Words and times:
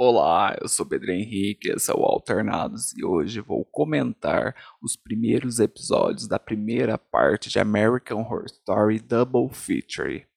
Olá, 0.00 0.56
eu 0.60 0.68
sou 0.68 0.86
Pedro 0.86 1.10
Henrique, 1.10 1.72
esse 1.72 1.90
é 1.90 1.94
o 1.94 2.04
Alternados 2.04 2.92
e 2.96 3.04
hoje 3.04 3.40
vou 3.40 3.64
comentar 3.64 4.54
os 4.80 4.94
primeiros 4.94 5.58
episódios 5.58 6.28
da 6.28 6.38
primeira 6.38 6.96
parte 6.96 7.50
de 7.50 7.58
American 7.58 8.20
Horror 8.20 8.44
Story 8.44 9.00
Double 9.00 9.48
Feature. 9.52 10.27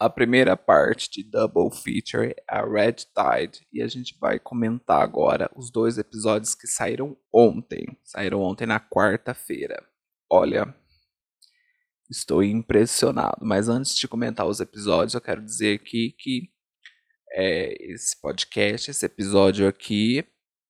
A 0.00 0.08
primeira 0.08 0.56
parte 0.56 1.10
de 1.10 1.28
Double 1.28 1.70
Feature 1.72 2.28
é 2.28 2.44
a 2.48 2.64
Red 2.64 2.92
Tide 2.92 3.66
e 3.72 3.82
a 3.82 3.88
gente 3.88 4.16
vai 4.20 4.38
comentar 4.38 5.02
agora 5.02 5.50
os 5.56 5.72
dois 5.72 5.98
episódios 5.98 6.54
que 6.54 6.68
saíram 6.68 7.16
ontem. 7.34 7.98
Saíram 8.04 8.40
ontem 8.40 8.64
na 8.64 8.78
quarta-feira. 8.78 9.84
Olha, 10.30 10.72
estou 12.08 12.44
impressionado. 12.44 13.38
Mas 13.42 13.68
antes 13.68 13.96
de 13.96 14.06
comentar 14.06 14.46
os 14.46 14.60
episódios, 14.60 15.14
eu 15.14 15.20
quero 15.20 15.44
dizer 15.44 15.80
aqui 15.80 16.14
que 16.16 16.48
é, 17.32 17.74
esse 17.92 18.20
podcast, 18.20 18.92
esse 18.92 19.04
episódio 19.04 19.66
aqui, 19.66 20.24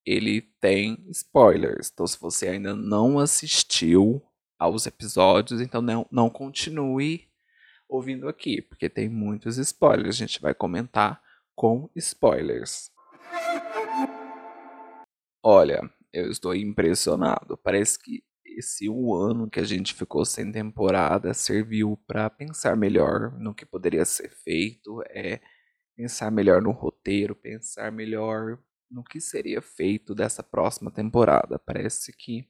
ele 0.07 0.41
tem 0.59 1.05
spoilers. 1.11 1.91
Então, 1.93 2.07
se 2.07 2.19
você 2.19 2.49
ainda 2.49 2.75
não 2.75 3.19
assistiu 3.19 4.23
aos 4.59 4.87
episódios, 4.87 5.61
então 5.61 5.83
não, 5.83 6.07
não 6.11 6.31
continue 6.31 7.28
ouvindo 7.89 8.29
aqui, 8.29 8.61
porque 8.61 8.89
tem 8.89 9.09
muitos 9.09 9.59
spoilers. 9.59 10.09
A 10.09 10.19
gente 10.19 10.41
vai 10.41 10.55
comentar 10.55 11.23
com 11.55 11.91
spoilers. 11.97 12.91
Olha, 15.43 15.89
eu 16.13 16.31
estou 16.31 16.55
impressionado. 16.55 17.57
Parece 17.57 17.99
que 17.99 18.23
esse 18.45 18.89
um 18.89 19.15
ano 19.15 19.49
que 19.49 19.61
a 19.61 19.65
gente 19.65 19.95
ficou 19.95 20.25
sem 20.25 20.51
temporada 20.51 21.33
serviu 21.33 21.97
para 22.07 22.29
pensar 22.29 22.77
melhor 22.77 23.33
no 23.39 23.55
que 23.55 23.65
poderia 23.65 24.05
ser 24.05 24.31
feito, 24.31 25.03
é 25.11 25.41
pensar 25.97 26.31
melhor 26.31 26.61
no 26.61 26.73
roteiro, 26.73 27.35
pensar 27.35 27.93
melhor 27.93 28.59
no 28.91 29.05
que 29.05 29.21
seria 29.21 29.61
feito 29.61 30.15
dessa 30.15 30.43
próxima 30.43 30.91
temporada. 30.91 31.59
Parece 31.59 32.13
que 32.13 32.49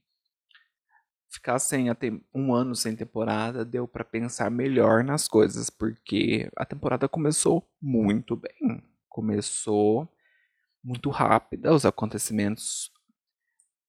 ficar 1.31 1.59
sem 1.59 1.87
um 2.35 2.55
ano 2.55 2.75
sem 2.75 2.97
temporada 2.97 3.65
deu 3.65 3.87
para 3.87 4.05
pensar 4.05 4.51
melhor 4.51 5.05
nas 5.05 5.29
coisas, 5.29 5.71
porque 5.71 6.51
a 6.57 6.65
temporada 6.65 7.09
começou 7.09 7.69
muito 7.81 8.37
bem. 8.37 8.83
Começou 9.09 10.09
muito 10.83 11.11
rápida, 11.11 11.75
os 11.75 11.85
acontecimentos 11.85 12.91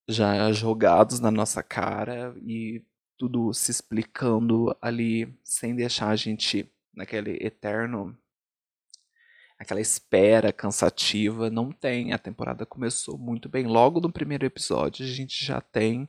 já 0.08 0.52
jogados 0.52 1.20
na 1.20 1.32
nossa 1.32 1.62
cara 1.62 2.36
e 2.46 2.84
tudo 3.18 3.54
se 3.54 3.72
explicando 3.72 4.76
ali 4.82 5.38
sem 5.44 5.76
deixar 5.76 6.10
a 6.10 6.16
gente 6.16 6.72
naquele 6.94 7.38
eterno 7.46 8.18
aquela 9.60 9.82
espera 9.82 10.54
cansativa, 10.54 11.50
não 11.50 11.70
tem. 11.70 12.14
A 12.14 12.18
temporada 12.18 12.66
começou 12.66 13.18
muito 13.18 13.50
bem. 13.50 13.68
Logo 13.68 14.00
no 14.00 14.12
primeiro 14.12 14.46
episódio, 14.46 15.06
a 15.06 15.10
gente 15.10 15.46
já 15.46 15.60
tem 15.60 16.08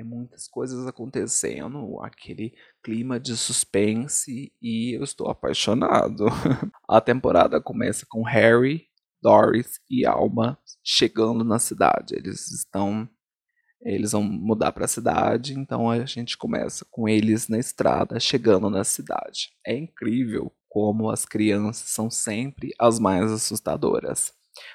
é 0.00 0.04
muitas 0.04 0.48
coisas 0.48 0.86
acontecendo, 0.86 2.00
aquele 2.00 2.54
clima 2.82 3.20
de 3.20 3.36
suspense 3.36 4.52
e 4.60 4.96
eu 4.96 5.04
estou 5.04 5.28
apaixonado. 5.28 6.26
A 6.88 7.00
temporada 7.00 7.60
começa 7.60 8.06
com 8.08 8.22
Harry, 8.22 8.86
Doris 9.22 9.78
e 9.88 10.06
Alma 10.06 10.58
chegando 10.82 11.44
na 11.44 11.58
cidade. 11.58 12.14
Eles 12.14 12.50
estão 12.50 13.08
eles 13.82 14.12
vão 14.12 14.22
mudar 14.22 14.72
para 14.72 14.84
a 14.84 14.88
cidade, 14.88 15.54
então 15.54 15.90
a 15.90 16.04
gente 16.04 16.36
começa 16.36 16.86
com 16.90 17.08
eles 17.08 17.48
na 17.48 17.58
estrada 17.58 18.20
chegando 18.20 18.68
na 18.68 18.84
cidade. 18.84 19.52
É 19.66 19.74
incrível 19.74 20.52
como 20.68 21.08
as 21.08 21.24
crianças 21.24 21.88
são 21.88 22.10
sempre 22.10 22.74
as 22.78 22.98
mais 22.98 23.32
assustadoras, 23.32 24.34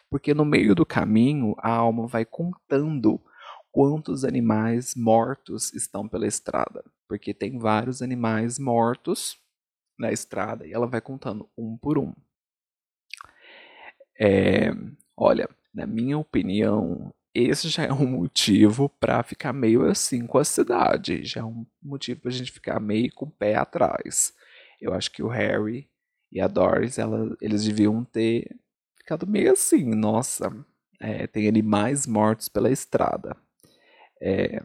porque 0.10 0.34
no 0.34 0.44
meio 0.44 0.74
do 0.74 0.88
caminho 0.88 1.54
a 1.60 1.70
alma 1.70 2.08
vai 2.08 2.26
contando 2.26 3.22
quantos 3.76 4.24
animais 4.24 4.96
mortos 4.96 5.74
estão 5.74 6.08
pela 6.08 6.26
estrada, 6.26 6.82
porque 7.10 7.34
tem 7.34 7.60
vários 7.60 8.02
animais 8.02 8.58
mortos 8.58 9.38
na 10.00 10.14
estrada 10.14 10.66
e 10.66 10.72
ela 10.72 10.88
vai 10.88 11.02
contando 11.02 11.50
um 11.58 11.76
por 11.76 11.98
um. 11.98 12.14
É, 14.18 14.72
olha, 15.18 15.50
na 15.74 15.86
minha 15.86 16.18
opinião, 16.18 17.14
esse 17.34 17.68
já 17.68 17.84
é 17.84 17.92
um 17.92 18.08
motivo 18.08 18.88
para 18.88 19.22
ficar 19.24 19.52
meio 19.52 19.84
assim 19.84 20.26
com 20.26 20.38
a 20.38 20.46
cidade, 20.46 21.26
já 21.26 21.42
é 21.42 21.44
um 21.44 21.66
motivo 21.84 22.22
para 22.22 22.30
a 22.30 22.34
gente 22.34 22.54
ficar 22.54 22.80
meio 22.80 23.14
com 23.14 23.26
o 23.26 23.32
pé 23.32 23.56
atrás. 23.56 24.34
Eu 24.80 24.94
acho 24.94 25.12
que 25.12 25.22
o 25.22 25.28
Harry 25.28 25.90
e 26.32 26.40
a 26.40 26.48
Doris, 26.48 26.98
ela, 26.98 27.36
eles 27.42 27.66
deviam 27.66 28.06
ter 28.06 28.56
ficado 28.98 29.28
meio 29.28 29.52
assim, 29.52 29.84
nossa, 29.94 30.50
é, 30.98 31.28
tem 31.28 31.50
animais 31.50 32.08
mortos 32.08 32.48
pela 32.48 32.72
estrada 32.72 33.36
é, 34.22 34.62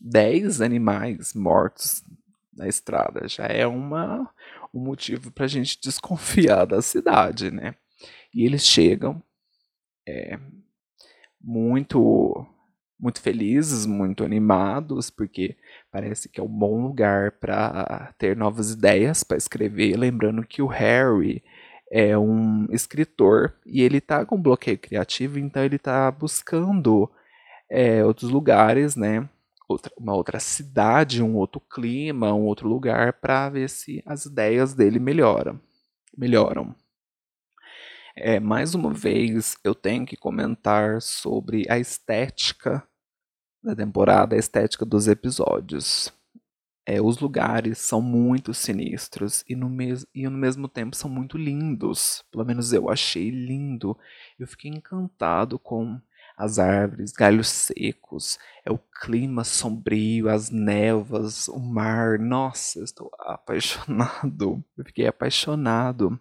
10 0.00 0.60
animais 0.60 1.34
mortos 1.34 2.04
na 2.52 2.68
estrada 2.68 3.26
já 3.28 3.46
é 3.46 3.66
uma, 3.66 4.30
um 4.72 4.80
motivo 4.80 5.30
para 5.30 5.44
a 5.44 5.48
gente 5.48 5.80
desconfiar 5.80 6.64
da 6.66 6.80
cidade, 6.82 7.50
né? 7.50 7.74
E 8.32 8.44
eles 8.44 8.64
chegam 8.64 9.22
é, 10.06 10.38
muito 11.40 12.46
muito 12.98 13.20
felizes, 13.20 13.84
muito 13.84 14.24
animados, 14.24 15.10
porque 15.10 15.56
parece 15.90 16.28
que 16.28 16.40
é 16.40 16.42
um 16.42 16.48
bom 16.48 16.80
lugar 16.86 17.32
para 17.32 18.14
ter 18.16 18.36
novas 18.36 18.70
ideias 18.70 19.22
para 19.22 19.36
escrever. 19.36 19.96
Lembrando 19.96 20.46
que 20.46 20.62
o 20.62 20.66
Harry 20.66 21.42
é 21.90 22.16
um 22.16 22.66
escritor 22.70 23.54
e 23.66 23.82
ele 23.82 23.98
está 23.98 24.24
com 24.24 24.40
bloqueio 24.40 24.78
criativo, 24.78 25.38
então 25.38 25.62
ele 25.62 25.76
está 25.76 26.10
buscando 26.10 27.10
é, 27.70 28.04
outros 28.04 28.30
lugares, 28.30 28.96
né? 28.96 29.28
Outra, 29.68 29.92
uma 29.96 30.14
outra 30.14 30.38
cidade, 30.38 31.22
um 31.22 31.36
outro 31.36 31.60
clima, 31.60 32.34
um 32.34 32.44
outro 32.44 32.68
lugar 32.68 33.14
para 33.14 33.48
ver 33.48 33.70
se 33.70 34.02
as 34.06 34.26
ideias 34.26 34.74
dele 34.74 34.98
melhoram. 34.98 35.60
melhoram. 36.16 36.74
É, 38.16 38.38
mais 38.38 38.74
uma 38.74 38.92
vez, 38.92 39.56
eu 39.64 39.74
tenho 39.74 40.06
que 40.06 40.16
comentar 40.16 41.02
sobre 41.02 41.66
a 41.68 41.78
estética 41.78 42.86
da 43.62 43.74
temporada, 43.74 44.36
a 44.36 44.38
estética 44.38 44.84
dos 44.84 45.08
episódios. 45.08 46.12
É, 46.86 47.00
os 47.00 47.18
lugares 47.18 47.78
são 47.78 48.02
muito 48.02 48.52
sinistros 48.52 49.42
e 49.48 49.56
no, 49.56 49.70
e 50.14 50.28
no 50.28 50.36
mesmo 50.36 50.68
tempo 50.68 50.94
são 50.94 51.10
muito 51.10 51.38
lindos. 51.38 52.22
Pelo 52.30 52.44
menos 52.44 52.72
eu 52.72 52.90
achei 52.90 53.30
lindo. 53.30 53.98
Eu 54.38 54.46
fiquei 54.46 54.70
encantado 54.70 55.58
com 55.58 55.98
as 56.36 56.58
árvores, 56.58 57.12
galhos 57.12 57.48
secos, 57.48 58.38
é 58.64 58.70
o 58.70 58.78
clima 58.78 59.44
sombrio, 59.44 60.28
as 60.28 60.50
névoas, 60.50 61.48
o 61.48 61.58
mar. 61.58 62.18
Nossa, 62.18 62.80
estou 62.82 63.10
apaixonado. 63.20 64.64
Eu 64.76 64.84
fiquei 64.84 65.06
apaixonado. 65.06 66.18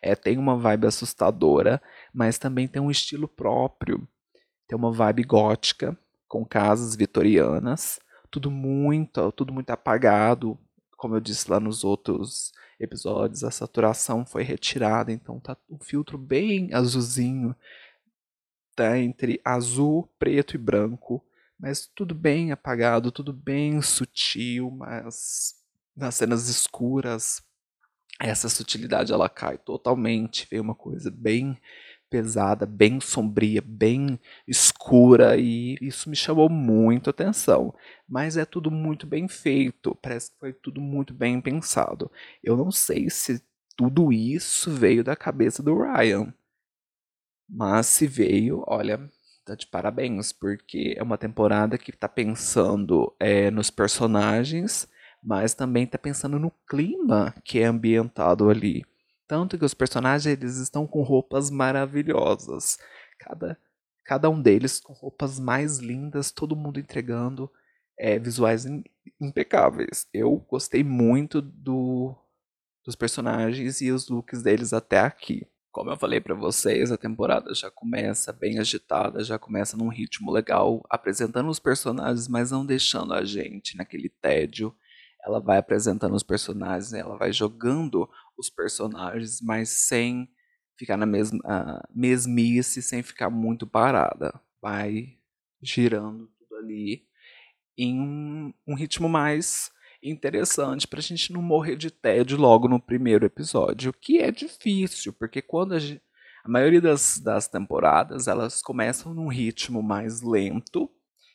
É, 0.00 0.14
tem 0.14 0.38
uma 0.38 0.56
vibe 0.56 0.86
assustadora, 0.86 1.80
mas 2.12 2.38
também 2.38 2.68
tem 2.68 2.80
um 2.80 2.90
estilo 2.90 3.28
próprio. 3.28 4.06
Tem 4.66 4.76
uma 4.76 4.92
vibe 4.92 5.24
gótica, 5.24 5.96
com 6.28 6.44
casas 6.44 6.96
vitorianas, 6.96 8.00
tudo 8.30 8.50
muito, 8.50 9.30
tudo 9.32 9.52
muito 9.52 9.70
apagado. 9.70 10.58
Como 10.96 11.14
eu 11.14 11.20
disse 11.20 11.50
lá 11.50 11.60
nos 11.60 11.84
outros 11.84 12.52
episódios, 12.80 13.44
a 13.44 13.50
saturação 13.50 14.24
foi 14.24 14.42
retirada, 14.42 15.12
então 15.12 15.38
tá 15.38 15.56
um 15.70 15.78
filtro 15.78 16.16
bem 16.16 16.72
azulzinho 16.72 17.54
tá 18.74 18.98
entre 18.98 19.40
azul, 19.44 20.08
preto 20.18 20.54
e 20.54 20.58
branco, 20.58 21.24
mas 21.58 21.86
tudo 21.94 22.14
bem 22.14 22.52
apagado, 22.52 23.12
tudo 23.12 23.32
bem 23.32 23.80
sutil, 23.82 24.70
mas 24.70 25.54
nas 25.96 26.14
cenas 26.14 26.48
escuras 26.48 27.42
essa 28.20 28.48
sutilidade 28.48 29.12
ela 29.12 29.28
cai 29.28 29.58
totalmente, 29.58 30.46
vem 30.50 30.60
uma 30.60 30.74
coisa 30.74 31.10
bem 31.10 31.58
pesada, 32.08 32.66
bem 32.66 33.00
sombria, 33.00 33.62
bem 33.64 34.20
escura 34.46 35.36
e 35.38 35.78
isso 35.80 36.10
me 36.10 36.16
chamou 36.16 36.48
muito 36.48 37.08
atenção. 37.08 37.74
Mas 38.06 38.36
é 38.36 38.44
tudo 38.44 38.70
muito 38.70 39.06
bem 39.06 39.26
feito, 39.26 39.96
parece 40.02 40.30
que 40.30 40.38
foi 40.38 40.52
tudo 40.52 40.80
muito 40.80 41.14
bem 41.14 41.40
pensado. 41.40 42.12
Eu 42.44 42.56
não 42.56 42.70
sei 42.70 43.08
se 43.08 43.42
tudo 43.76 44.12
isso 44.12 44.70
veio 44.70 45.02
da 45.02 45.16
cabeça 45.16 45.62
do 45.62 45.74
Ryan, 45.74 46.32
mas 47.54 47.86
se 47.86 48.06
veio, 48.06 48.64
olha, 48.66 48.98
tá 49.44 49.54
de 49.54 49.66
parabéns, 49.66 50.32
porque 50.32 50.94
é 50.96 51.02
uma 51.02 51.18
temporada 51.18 51.76
que 51.76 51.92
tá 51.92 52.08
pensando 52.08 53.14
é, 53.20 53.50
nos 53.50 53.68
personagens, 53.68 54.88
mas 55.22 55.52
também 55.52 55.86
tá 55.86 55.98
pensando 55.98 56.38
no 56.38 56.50
clima 56.66 57.34
que 57.44 57.58
é 57.58 57.66
ambientado 57.66 58.48
ali. 58.48 58.82
Tanto 59.28 59.58
que 59.58 59.66
os 59.66 59.74
personagens 59.74 60.26
eles 60.26 60.56
estão 60.56 60.86
com 60.86 61.02
roupas 61.02 61.50
maravilhosas. 61.50 62.78
Cada, 63.18 63.58
cada 64.02 64.30
um 64.30 64.40
deles 64.40 64.80
com 64.80 64.94
roupas 64.94 65.38
mais 65.38 65.78
lindas, 65.78 66.30
todo 66.30 66.56
mundo 66.56 66.80
entregando 66.80 67.50
é, 67.98 68.18
visuais 68.18 68.64
impecáveis. 69.20 70.06
Eu 70.12 70.38
gostei 70.48 70.82
muito 70.82 71.42
do, 71.42 72.16
dos 72.82 72.96
personagens 72.96 73.82
e 73.82 73.90
os 73.90 74.08
looks 74.08 74.42
deles 74.42 74.72
até 74.72 75.00
aqui. 75.00 75.46
Como 75.72 75.90
eu 75.90 75.96
falei 75.96 76.20
para 76.20 76.34
vocês, 76.34 76.92
a 76.92 76.98
temporada 76.98 77.54
já 77.54 77.70
começa 77.70 78.30
bem 78.30 78.58
agitada, 78.58 79.24
já 79.24 79.38
começa 79.38 79.74
num 79.74 79.88
ritmo 79.88 80.30
legal, 80.30 80.84
apresentando 80.90 81.48
os 81.48 81.58
personagens, 81.58 82.28
mas 82.28 82.50
não 82.50 82.64
deixando 82.64 83.14
a 83.14 83.24
gente 83.24 83.74
naquele 83.74 84.10
tédio. 84.10 84.76
Ela 85.24 85.40
vai 85.40 85.56
apresentando 85.56 86.14
os 86.14 86.22
personagens, 86.22 86.92
ela 86.92 87.16
vai 87.16 87.32
jogando 87.32 88.06
os 88.36 88.50
personagens, 88.50 89.40
mas 89.40 89.70
sem 89.70 90.28
ficar 90.76 90.98
na 90.98 91.06
mesma 91.06 91.40
mesmice, 91.94 92.82
sem 92.82 93.02
ficar 93.02 93.30
muito 93.30 93.66
parada. 93.66 94.38
Vai 94.60 95.16
girando 95.62 96.30
tudo 96.38 96.56
ali 96.56 97.06
em 97.78 97.98
um, 97.98 98.52
um 98.66 98.74
ritmo 98.74 99.08
mais 99.08 99.72
interessante 100.02 100.86
para 100.86 100.98
a 100.98 101.02
gente 101.02 101.32
não 101.32 101.40
morrer 101.40 101.76
de 101.76 101.90
tédio 101.90 102.36
logo 102.36 102.68
no 102.68 102.80
primeiro 102.80 103.24
episódio, 103.24 103.92
que 103.92 104.18
é 104.18 104.30
difícil, 104.30 105.12
porque 105.12 105.40
quando 105.40 105.74
a, 105.74 105.78
gente, 105.78 106.02
a 106.44 106.48
maioria 106.48 106.80
das, 106.80 107.20
das 107.20 107.46
temporadas 107.46 108.26
elas 108.26 108.60
começam 108.60 109.14
num 109.14 109.28
ritmo 109.28 109.82
mais 109.82 110.22
lento 110.22 110.90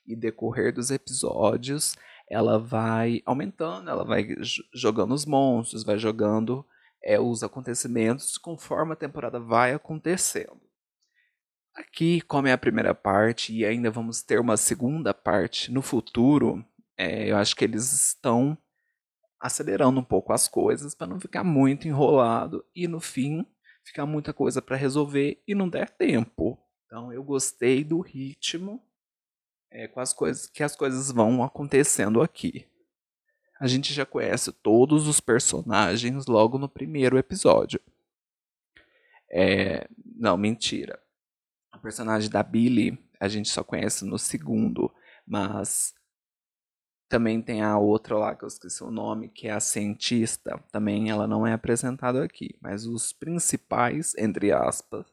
e 0.05 0.15
decorrer 0.15 0.73
dos 0.73 0.91
episódios 0.91 1.95
ela 2.29 2.59
vai 2.59 3.21
aumentando, 3.25 3.89
ela 3.89 4.03
vai 4.03 4.27
jogando 4.73 5.13
os 5.13 5.25
monstros, 5.25 5.83
vai 5.83 5.97
jogando 5.97 6.65
é, 7.01 7.19
os 7.19 7.41
acontecimentos 7.41 8.37
conforme 8.37 8.93
a 8.93 8.97
temporada 8.97 9.39
vai 9.39 9.73
acontecendo. 9.73 10.61
Aqui, 11.73 12.21
como 12.21 12.47
é 12.47 12.51
a 12.51 12.57
primeira 12.57 12.93
parte 12.93 13.53
e 13.55 13.63
ainda 13.63 13.89
vamos 13.89 14.21
ter 14.21 14.39
uma 14.39 14.57
segunda 14.57 15.13
parte 15.13 15.71
no 15.71 15.81
futuro, 15.81 16.65
é, 16.97 17.29
eu 17.29 17.37
acho 17.37 17.55
que 17.55 17.63
eles 17.63 17.91
estão 17.91 18.57
acelerando 19.39 19.99
um 19.99 20.03
pouco 20.03 20.33
as 20.33 20.47
coisas 20.47 20.95
para 20.95 21.07
não 21.07 21.19
ficar 21.19 21.43
muito 21.43 21.87
enrolado 21.87 22.65
e 22.75 22.87
no 22.87 22.99
fim 22.99 23.45
ficar 23.83 24.05
muita 24.05 24.33
coisa 24.33 24.61
para 24.61 24.75
resolver 24.75 25.41
e 25.47 25.53
não 25.53 25.69
der 25.69 25.89
tempo. 25.89 26.59
Então 26.85 27.13
eu 27.13 27.23
gostei 27.23 27.83
do 27.83 27.99
ritmo 27.99 28.83
é, 29.69 29.87
com 29.87 29.99
as 29.99 30.13
coisas 30.13 30.47
que 30.47 30.63
as 30.63 30.75
coisas 30.75 31.11
vão 31.11 31.43
acontecendo 31.43 32.21
aqui. 32.21 32.67
A 33.59 33.67
gente 33.67 33.93
já 33.93 34.05
conhece 34.05 34.51
todos 34.51 35.07
os 35.07 35.19
personagens 35.19 36.25
logo 36.27 36.57
no 36.57 36.69
primeiro 36.69 37.17
episódio. 37.17 37.79
É, 39.31 39.87
não, 40.15 40.37
mentira. 40.37 41.01
A 41.71 41.77
personagem 41.77 42.29
da 42.29 42.43
Billy 42.43 42.97
a 43.19 43.27
gente 43.27 43.49
só 43.49 43.63
conhece 43.63 44.05
no 44.05 44.17
segundo, 44.17 44.93
mas 45.25 45.93
também 47.09 47.41
tem 47.41 47.61
a 47.61 47.77
outra 47.77 48.17
lá, 48.17 48.35
que 48.35 48.43
eu 48.43 48.47
esqueci 48.47 48.83
o 48.83 48.91
nome, 48.91 49.29
que 49.29 49.47
é 49.47 49.51
a 49.51 49.59
cientista. 49.59 50.61
Também 50.71 51.09
ela 51.09 51.27
não 51.27 51.47
é 51.47 51.53
apresentada 51.53 52.23
aqui. 52.23 52.55
Mas 52.61 52.85
os 52.85 53.13
principais, 53.13 54.13
entre 54.17 54.51
aspas, 54.51 55.05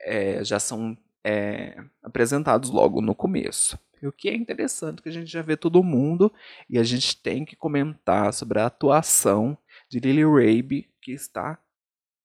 é, 0.00 0.42
já 0.42 0.58
são 0.58 0.96
é, 1.24 1.76
apresentados 2.02 2.70
logo 2.70 3.00
no 3.00 3.14
começo. 3.14 3.78
E 4.02 4.06
o 4.06 4.12
que 4.12 4.28
é 4.28 4.34
interessante 4.34 5.02
que 5.02 5.08
a 5.08 5.12
gente 5.12 5.30
já 5.30 5.42
vê 5.42 5.56
todo 5.56 5.82
mundo 5.82 6.32
e 6.70 6.78
a 6.78 6.84
gente 6.84 7.20
tem 7.20 7.44
que 7.44 7.56
comentar 7.56 8.32
sobre 8.32 8.60
a 8.60 8.66
atuação 8.66 9.58
de 9.90 9.98
Lily 9.98 10.24
Rabe, 10.24 10.90
que 11.02 11.12
está 11.12 11.58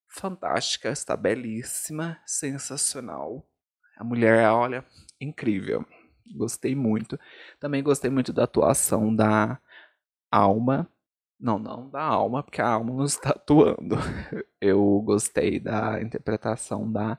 fantástica, 0.08 0.90
está 0.92 1.18
belíssima, 1.18 2.20
sensacional. 2.26 3.46
A 3.98 4.04
mulher, 4.04 4.48
olha, 4.50 4.86
incrível. 5.20 5.86
Gostei 6.36 6.76
muito. 6.76 7.20
Também 7.60 7.84
gostei 7.84 8.10
muito 8.10 8.32
da 8.34 8.44
atuação 8.44 9.16
da 9.16 9.60
Alma. 10.32 10.90
Não, 11.40 11.60
não 11.60 11.90
da 11.90 12.02
Alma, 12.02 12.44
porque 12.44 12.62
a 12.62 12.70
Alma 12.70 12.94
não 12.94 13.06
está 13.06 13.32
atuando. 13.36 13.96
Eu 14.62 15.02
gostei 15.02 15.60
da 15.60 16.02
interpretação 16.02 16.92
da 16.92 17.18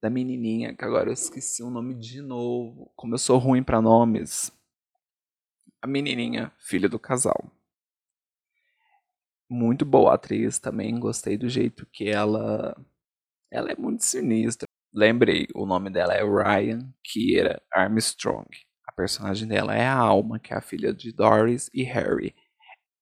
da 0.00 0.10
menininha, 0.10 0.74
que 0.76 0.84
agora 0.84 1.08
eu 1.08 1.14
esqueci 1.14 1.62
o 1.62 1.70
nome 1.70 1.94
de 1.94 2.20
novo. 2.20 2.92
Como 2.94 3.14
eu 3.14 3.18
sou 3.18 3.38
ruim 3.38 3.62
para 3.62 3.80
nomes. 3.80 4.52
A 5.82 5.86
menininha, 5.86 6.52
filha 6.58 6.88
do 6.88 6.98
casal. 6.98 7.50
Muito 9.48 9.84
boa 9.84 10.14
atriz 10.14 10.58
também, 10.58 10.98
gostei 10.98 11.36
do 11.36 11.48
jeito 11.48 11.86
que 11.86 12.08
ela 12.08 12.76
ela 13.50 13.70
é 13.70 13.76
muito 13.76 14.04
sinistra. 14.04 14.66
Lembrei, 14.96 15.46
o 15.54 15.66
nome 15.66 15.90
dela 15.90 16.14
é 16.14 16.22
Ryan 16.24 16.90
Kiera 17.04 17.62
Armstrong. 17.70 18.48
A 18.86 18.92
personagem 18.92 19.46
dela 19.46 19.76
é 19.76 19.86
a 19.86 19.94
Alma, 19.94 20.38
que 20.38 20.54
é 20.54 20.56
a 20.56 20.62
filha 20.62 20.90
de 20.90 21.12
Doris 21.12 21.68
e 21.74 21.82
Harry. 21.82 22.34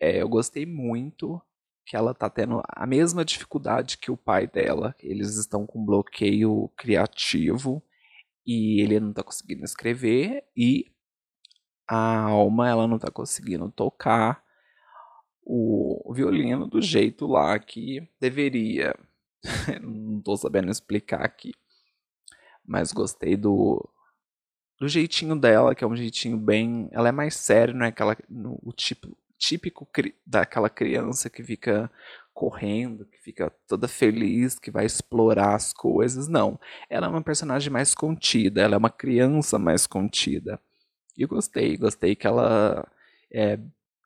É, 0.01 0.21
eu 0.21 0.29
gostei 0.29 0.67
muito 0.67 1.41
que 1.87 1.95
ela 1.95 2.13
tá 2.13 2.29
tendo 2.29 2.61
a 2.69 2.85
mesma 2.85 3.25
dificuldade 3.25 3.97
que 3.97 4.11
o 4.11 4.17
pai 4.17 4.49
dela. 4.49 4.93
Eles 4.99 5.37
estão 5.37 5.65
com 5.65 5.85
bloqueio 5.85 6.69
criativo 6.77 7.81
e 8.45 8.81
ele 8.81 8.99
não 8.99 9.13
tá 9.13 9.23
conseguindo 9.23 9.63
escrever 9.63 10.43
e 10.57 10.91
a 11.89 12.23
Alma 12.23 12.69
ela 12.69 12.89
não 12.89 12.99
tá 12.99 13.09
conseguindo 13.09 13.71
tocar 13.71 14.43
o 15.45 16.13
violino 16.13 16.67
do 16.67 16.83
jeito 16.83 17.25
lá 17.29 17.57
que 17.57 18.01
deveria. 18.21 18.97
não 19.81 20.21
tô 20.21 20.37
sabendo 20.37 20.73
explicar 20.73 21.23
aqui 21.23 21.53
mas 22.67 22.93
gostei 22.93 23.37
do 23.37 23.89
do 24.79 24.89
jeitinho 24.89 25.37
dela, 25.37 25.75
que 25.75 25.85
é 25.85 25.87
um 25.87 25.97
jeitinho 25.97 26.37
bem, 26.37 26.89
ela 26.93 27.09
é 27.09 27.13
mais 27.13 27.37
séria, 27.37 27.73
não 27.73 27.87
é 27.87 27.89
aquela 27.89 28.17
no, 28.29 28.59
o 28.63 28.73
tipo 28.73 29.17
típico 29.39 29.87
cri, 29.87 30.15
daquela 30.27 30.69
criança 30.69 31.31
que 31.31 31.43
fica 31.43 31.91
correndo, 32.33 33.07
que 33.07 33.19
fica 33.19 33.51
toda 33.69 33.87
feliz, 33.87 34.59
que 34.59 34.71
vai 34.71 34.85
explorar 34.85 35.55
as 35.55 35.73
coisas. 35.73 36.29
Não, 36.29 36.59
ela 36.91 37.07
é 37.07 37.11
uma 37.11 37.23
personagem 37.23 37.71
mais 37.71 37.95
contida, 37.95 38.63
ela 38.63 38.75
é 38.75 38.79
uma 38.79 38.91
criança 38.91 39.59
mais 39.59 39.87
contida. 39.87 40.61
E 41.17 41.25
gostei, 41.27 41.77
gostei 41.77 42.17
que 42.17 42.27
ela 42.27 42.87
é, 43.33 43.59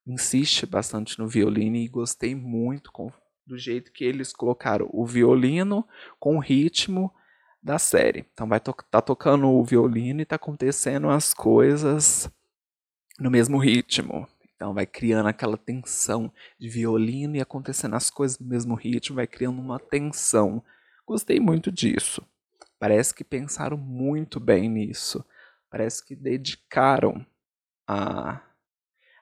insiste 0.06 0.66
bastante 0.66 1.18
no 1.18 1.26
violino 1.26 1.76
e 1.76 1.88
gostei 1.88 2.34
muito 2.34 2.92
com, 2.92 3.10
do 3.46 3.56
jeito 3.56 3.92
que 3.92 4.04
eles 4.04 4.32
colocaram 4.32 4.88
o 4.92 5.06
violino 5.06 5.86
com 6.18 6.36
o 6.36 6.40
ritmo 6.40 7.12
da 7.62 7.78
série. 7.78 8.26
Então 8.32 8.48
vai 8.48 8.60
to 8.60 8.74
tá 8.90 9.00
tocando 9.00 9.48
o 9.48 9.64
violino 9.64 10.20
e 10.20 10.24
tá 10.24 10.36
acontecendo 10.36 11.08
as 11.08 11.34
coisas 11.34 12.30
no 13.18 13.30
mesmo 13.30 13.58
ritmo. 13.58 14.26
Então 14.54 14.74
vai 14.74 14.86
criando 14.86 15.28
aquela 15.28 15.56
tensão 15.56 16.32
de 16.58 16.68
violino 16.68 17.36
e 17.36 17.40
acontecendo 17.40 17.94
as 17.94 18.10
coisas 18.10 18.38
no 18.38 18.46
mesmo 18.46 18.74
ritmo, 18.74 19.16
vai 19.16 19.26
criando 19.26 19.60
uma 19.60 19.78
tensão. 19.78 20.62
Gostei 21.06 21.38
muito 21.38 21.70
disso. 21.70 22.26
Parece 22.78 23.14
que 23.14 23.24
pensaram 23.24 23.76
muito 23.76 24.40
bem 24.40 24.68
nisso. 24.68 25.24
Parece 25.70 26.04
que 26.04 26.16
dedicaram 26.16 27.24
a, 27.86 28.40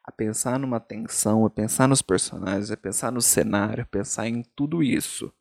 a 0.04 0.12
pensar 0.12 0.58
numa 0.58 0.80
tensão, 0.80 1.44
a 1.44 1.50
pensar 1.50 1.88
nos 1.88 2.02
personagens, 2.02 2.70
a 2.70 2.76
pensar 2.76 3.10
no 3.10 3.20
cenário, 3.20 3.82
a 3.82 3.86
pensar 3.86 4.28
em 4.28 4.42
tudo 4.54 4.82
isso. 4.82 5.32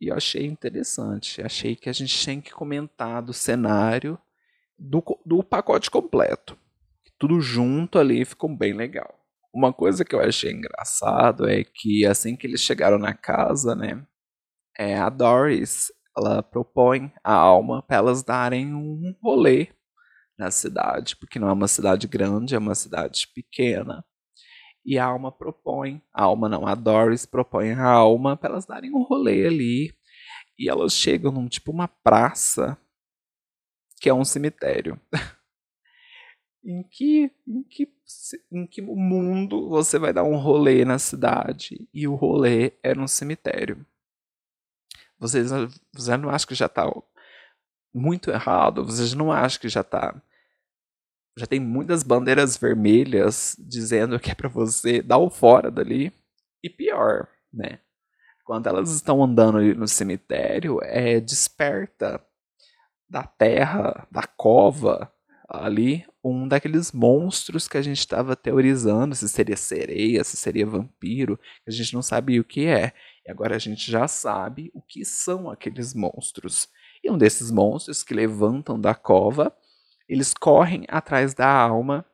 E 0.00 0.08
eu 0.08 0.16
achei 0.16 0.46
interessante. 0.46 1.42
Achei 1.42 1.76
que 1.76 1.88
a 1.88 1.92
gente 1.92 2.16
tinha 2.16 2.40
que 2.40 2.52
comentar 2.52 3.22
do 3.22 3.32
cenário 3.32 4.18
do, 4.78 5.02
do 5.24 5.42
pacote 5.42 5.90
completo. 5.90 6.58
Tudo 7.18 7.40
junto 7.40 7.98
ali 7.98 8.24
ficou 8.24 8.54
bem 8.54 8.72
legal. 8.72 9.18
Uma 9.52 9.72
coisa 9.72 10.04
que 10.04 10.14
eu 10.14 10.20
achei 10.20 10.50
engraçado 10.50 11.48
é 11.48 11.62
que 11.62 12.04
assim 12.04 12.36
que 12.36 12.46
eles 12.46 12.60
chegaram 12.60 12.98
na 12.98 13.14
casa, 13.14 13.74
né, 13.74 14.04
é, 14.76 14.98
a 14.98 15.08
Doris 15.08 15.92
ela 16.16 16.42
propõe 16.42 17.12
a 17.22 17.32
Alma 17.32 17.82
para 17.82 17.96
elas 17.96 18.22
darem 18.22 18.74
um 18.74 19.14
rolê 19.22 19.68
na 20.38 20.50
cidade, 20.50 21.16
porque 21.16 21.38
não 21.38 21.48
é 21.48 21.52
uma 21.52 21.68
cidade 21.68 22.06
grande, 22.06 22.54
é 22.54 22.58
uma 22.58 22.74
cidade 22.74 23.28
pequena. 23.34 24.04
E 24.84 24.98
a 24.98 25.06
Alma 25.06 25.32
propõe, 25.32 26.02
a 26.12 26.24
Alma 26.24 26.48
não, 26.48 26.66
a 26.66 26.74
Doris 26.74 27.24
propõe 27.24 27.72
a 27.72 27.86
Alma 27.86 28.36
para 28.36 28.50
elas 28.50 28.66
darem 28.66 28.92
um 28.92 29.02
rolê 29.02 29.46
ali. 29.46 29.94
E 30.58 30.68
elas 30.68 30.92
chegam 30.92 31.32
num 31.32 31.48
tipo 31.48 31.72
uma 31.72 31.88
praça 31.88 32.78
que 34.00 34.08
é 34.08 34.14
um 34.14 34.24
cemitério. 34.24 35.00
em 36.62 36.82
que, 36.82 37.30
em 37.46 37.62
que 37.62 37.94
em 38.52 38.66
que 38.66 38.82
mundo 38.82 39.68
você 39.68 39.98
vai 39.98 40.12
dar 40.12 40.24
um 40.24 40.36
rolê 40.36 40.84
na 40.84 40.98
cidade 40.98 41.88
e 41.92 42.06
o 42.06 42.14
rolê 42.14 42.72
é 42.82 42.92
um 42.98 43.08
cemitério? 43.08 43.84
Vocês, 45.18 45.50
você 45.92 46.16
não 46.16 46.28
acha 46.28 46.46
que 46.46 46.54
já 46.54 46.66
está 46.66 46.84
muito 47.92 48.30
errado, 48.30 48.84
você 48.84 49.14
não 49.14 49.32
acha 49.32 49.58
que 49.58 49.68
já 49.68 49.82
tá 49.82 50.20
já 51.36 51.46
tem 51.46 51.58
muitas 51.58 52.02
bandeiras 52.02 52.56
vermelhas 52.56 53.56
dizendo 53.58 54.18
que 54.20 54.30
é 54.30 54.34
para 54.34 54.48
você 54.48 55.02
dar 55.02 55.18
o 55.18 55.30
fora 55.30 55.70
dali. 55.70 56.12
E 56.62 56.70
pior, 56.70 57.28
né? 57.52 57.80
Quando 58.44 58.66
elas 58.68 58.90
estão 58.90 59.22
andando 59.22 59.60
no 59.74 59.88
cemitério, 59.88 60.78
é 60.82 61.18
desperta 61.18 62.22
da 63.08 63.22
terra, 63.22 64.06
da 64.10 64.22
cova 64.22 65.10
ali, 65.48 66.06
um 66.22 66.48
daqueles 66.48 66.92
monstros 66.92 67.68
que 67.68 67.76
a 67.76 67.82
gente 67.82 67.98
estava 67.98 68.34
teorizando, 68.34 69.14
se 69.14 69.28
seria 69.28 69.56
sereia, 69.56 70.24
se 70.24 70.36
seria 70.36 70.66
vampiro, 70.66 71.38
a 71.66 71.70
gente 71.70 71.92
não 71.94 72.02
sabia 72.02 72.40
o 72.40 72.44
que 72.44 72.66
é. 72.66 72.92
E 73.26 73.30
agora 73.30 73.56
a 73.56 73.58
gente 73.58 73.90
já 73.90 74.08
sabe 74.08 74.70
o 74.74 74.80
que 74.80 75.04
são 75.04 75.50
aqueles 75.50 75.94
monstros. 75.94 76.68
E 77.02 77.10
um 77.10 77.18
desses 77.18 77.50
monstros 77.50 78.02
que 78.02 78.14
levantam 78.14 78.80
da 78.80 78.94
cova 78.94 79.54
eles 80.08 80.34
correm 80.34 80.84
atrás 80.88 81.34
da 81.34 81.48
alma 81.48 82.04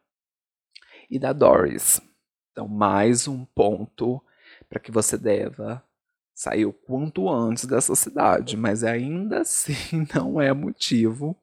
e 1.10 1.18
da 1.18 1.32
Doris. 1.32 2.00
Então, 2.52 2.68
mais 2.68 3.26
um 3.26 3.44
ponto 3.44 4.22
para 4.68 4.80
que 4.80 4.92
você 4.92 5.16
deva 5.18 5.82
sair 6.34 6.64
o 6.64 6.72
quanto 6.72 7.28
antes 7.28 7.66
dessa 7.66 7.94
cidade, 7.94 8.56
mas 8.56 8.82
ainda 8.82 9.40
assim 9.40 10.06
não 10.14 10.40
é 10.40 10.52
motivo 10.52 11.36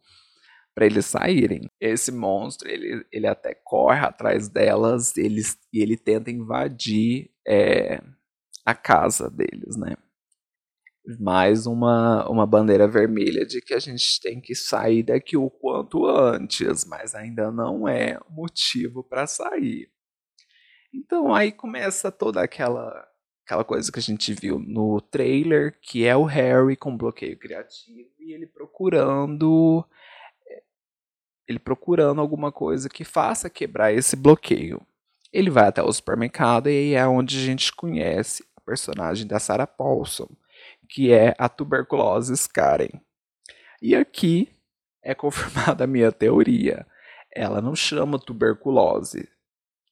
para 0.73 0.85
eles 0.85 1.05
saírem. 1.05 1.69
Esse 1.79 2.11
monstro, 2.11 2.69
ele, 2.69 3.05
ele 3.11 3.27
até 3.27 3.53
corre 3.53 3.99
atrás 3.99 4.47
delas 4.47 5.15
eles, 5.17 5.57
e 5.73 5.81
ele 5.81 5.97
tenta 5.97 6.31
invadir 6.31 7.31
é, 7.47 8.01
a 8.65 8.75
casa 8.75 9.29
deles, 9.29 9.75
né? 9.75 9.95
Mais 11.15 11.65
uma, 11.65 12.27
uma 12.29 12.45
bandeira 12.45 12.87
vermelha 12.87 13.45
de 13.45 13.61
que 13.61 13.73
a 13.73 13.79
gente 13.79 14.19
tem 14.19 14.41
que 14.41 14.53
sair 14.53 15.03
daqui 15.03 15.37
o 15.37 15.49
quanto 15.49 16.05
antes, 16.05 16.83
mas 16.85 17.15
ainda 17.15 17.49
não 17.49 17.87
é 17.87 18.19
motivo 18.29 19.03
para 19.03 19.25
sair. 19.25 19.89
Então 20.93 21.33
aí 21.33 21.51
começa 21.51 22.11
toda 22.11 22.41
aquela 22.41 23.07
aquela 23.45 23.63
coisa 23.63 23.89
que 23.89 23.99
a 23.99 24.01
gente 24.01 24.33
viu 24.33 24.59
no 24.59 24.99
trailer, 24.99 25.79
que 25.81 26.05
é 26.05 26.13
o 26.13 26.25
Harry 26.25 26.75
com 26.75 26.97
bloqueio 26.97 27.39
criativo 27.39 28.09
e 28.19 28.33
ele 28.33 28.45
procurando 28.45 29.85
ele 31.47 31.59
procurando 31.59 32.19
alguma 32.19 32.51
coisa 32.51 32.89
que 32.89 33.05
faça 33.05 33.49
quebrar 33.49 33.93
esse 33.93 34.17
bloqueio. 34.17 34.81
Ele 35.31 35.49
vai 35.49 35.67
até 35.67 35.81
o 35.81 35.93
supermercado 35.93 36.67
e 36.67 36.71
aí 36.71 36.93
é 36.93 37.07
onde 37.07 37.37
a 37.37 37.41
gente 37.41 37.73
conhece 37.73 38.43
a 38.57 38.61
personagem 38.61 39.25
da 39.25 39.39
Sarah 39.39 39.67
Paulson 39.67 40.27
que 40.89 41.11
é 41.11 41.35
a 41.37 41.49
tuberculose 41.49 42.33
Karen. 42.49 43.01
E 43.81 43.95
aqui 43.95 44.49
é 45.03 45.13
confirmada 45.13 45.83
a 45.83 45.87
minha 45.87 46.11
teoria. 46.11 46.85
Ela 47.33 47.61
não 47.61 47.75
chama 47.75 48.19
tuberculose. 48.19 49.29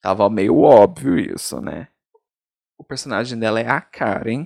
Tava 0.01 0.29
meio 0.29 0.61
óbvio 0.61 1.17
isso, 1.17 1.61
né? 1.61 1.87
O 2.77 2.83
personagem 2.83 3.39
dela 3.39 3.59
é 3.59 3.67
a 3.67 3.81
Karen 3.81 4.45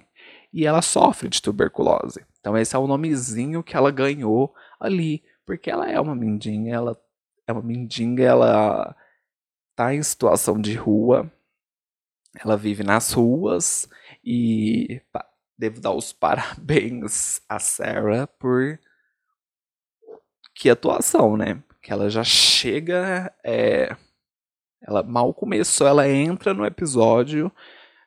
e 0.53 0.65
ela 0.65 0.81
sofre 0.81 1.29
de 1.29 1.41
tuberculose. 1.41 2.25
Então 2.39 2.57
esse 2.57 2.75
é 2.75 2.79
o 2.79 2.87
nomezinho 2.87 3.63
que 3.63 3.75
ela 3.75 3.91
ganhou 3.91 4.53
ali, 4.79 5.23
porque 5.45 5.69
ela 5.69 5.89
é 5.89 5.99
uma 5.99 6.15
mendiga, 6.15 6.69
ela 6.69 7.01
é 7.47 7.51
uma 7.51 7.61
mendiga, 7.61 8.23
ela 8.23 8.95
tá 9.75 9.93
em 9.93 10.03
situação 10.03 10.59
de 10.59 10.75
rua, 10.75 11.31
ela 12.37 12.55
vive 12.55 12.83
nas 12.83 13.11
ruas 13.11 13.89
e 14.23 15.01
devo 15.59 15.81
dar 15.81 15.91
os 15.91 16.13
parabéns 16.13 17.41
a 17.49 17.59
Sarah 17.59 18.25
por 18.25 18.79
que 20.55 20.69
atuação, 20.69 21.35
né? 21.35 21.61
Que 21.81 21.91
ela 21.91 22.09
já 22.09 22.23
chega, 22.23 23.33
é... 23.43 23.95
ela 24.81 25.03
mal 25.03 25.33
começou, 25.33 25.85
ela 25.85 26.07
entra 26.07 26.53
no 26.53 26.65
episódio 26.65 27.51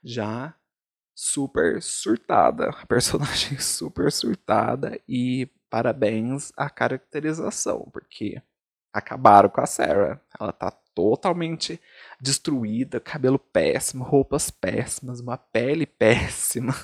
já 0.03 0.55
super 1.15 1.83
surtada, 1.83 2.71
a 2.71 2.87
personagem 2.87 3.59
super 3.61 4.11
surtada 4.11 4.99
e 5.07 5.47
parabéns 5.69 6.53
à 6.57 6.71
caracterização, 6.71 7.89
porque 7.93 8.43
acabaram 8.93 9.51
com 9.51 9.61
a 9.61 9.67
Sarah. 9.67 10.21
Ela 10.41 10.53
tá 10.53 10.71
totalmente 10.95 11.81
destruída, 12.21 13.01
cabelo 13.01 13.39
péssimo, 13.39 14.05
roupas 14.05 14.51
péssimas, 14.51 15.21
uma 15.21 15.37
pele 15.37 15.85
péssima. 15.87 16.75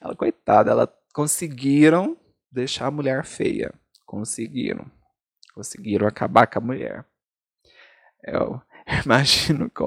Ela, 0.00 0.16
coitada, 0.16 0.70
ela 0.70 0.92
conseguiram 1.12 2.16
deixar 2.50 2.86
a 2.86 2.90
mulher 2.90 3.24
feia. 3.24 3.72
Conseguiram. 4.06 4.90
Conseguiram 5.54 6.06
acabar 6.06 6.46
com 6.46 6.58
a 6.58 6.62
mulher. 6.62 7.04
Eu 8.24 8.60
imagino 9.04 9.68
que 9.68 9.84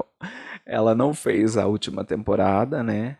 ela 0.64 0.94
não 0.94 1.12
fez 1.12 1.56
a 1.56 1.66
última 1.66 2.04
temporada, 2.04 2.82
né? 2.82 3.18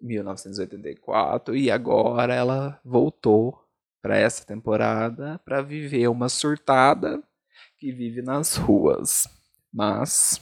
1984 0.00 1.56
e 1.56 1.70
agora 1.70 2.34
ela 2.34 2.80
voltou 2.84 3.64
para 4.02 4.18
essa 4.18 4.44
temporada 4.44 5.40
para 5.44 5.62
viver 5.62 6.08
uma 6.08 6.28
surtada 6.28 7.22
que 7.78 7.90
vive 7.90 8.20
nas 8.20 8.56
ruas. 8.56 9.26
Mas 9.72 10.40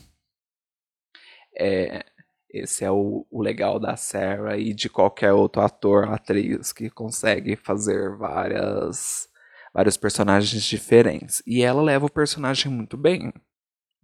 é, 1.57 2.05
esse 2.53 2.85
é 2.85 2.91
o, 2.91 3.27
o, 3.31 3.43
legal 3.43 3.81
da 3.81 3.97
Sarah 3.97 4.59
e 4.59 4.75
de 4.75 4.89
qualquer 4.89 5.33
outro 5.33 5.63
ator, 5.63 6.09
atriz 6.09 6.73
que 6.73 6.91
consegue 6.91 7.57
fazer 7.57 8.17
várias 8.17 9.29
vários 9.73 9.97
personagens 9.97 10.63
diferentes. 10.65 11.43
E 11.47 11.63
ela 11.63 11.81
leva 11.81 12.05
o 12.05 12.13
personagem 12.13 12.71
muito 12.71 12.97
bem. 12.97 13.33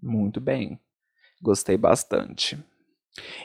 Muito 0.02 0.40
bem. 0.40 0.80
Gostei 1.42 1.76
bastante. 1.76 2.58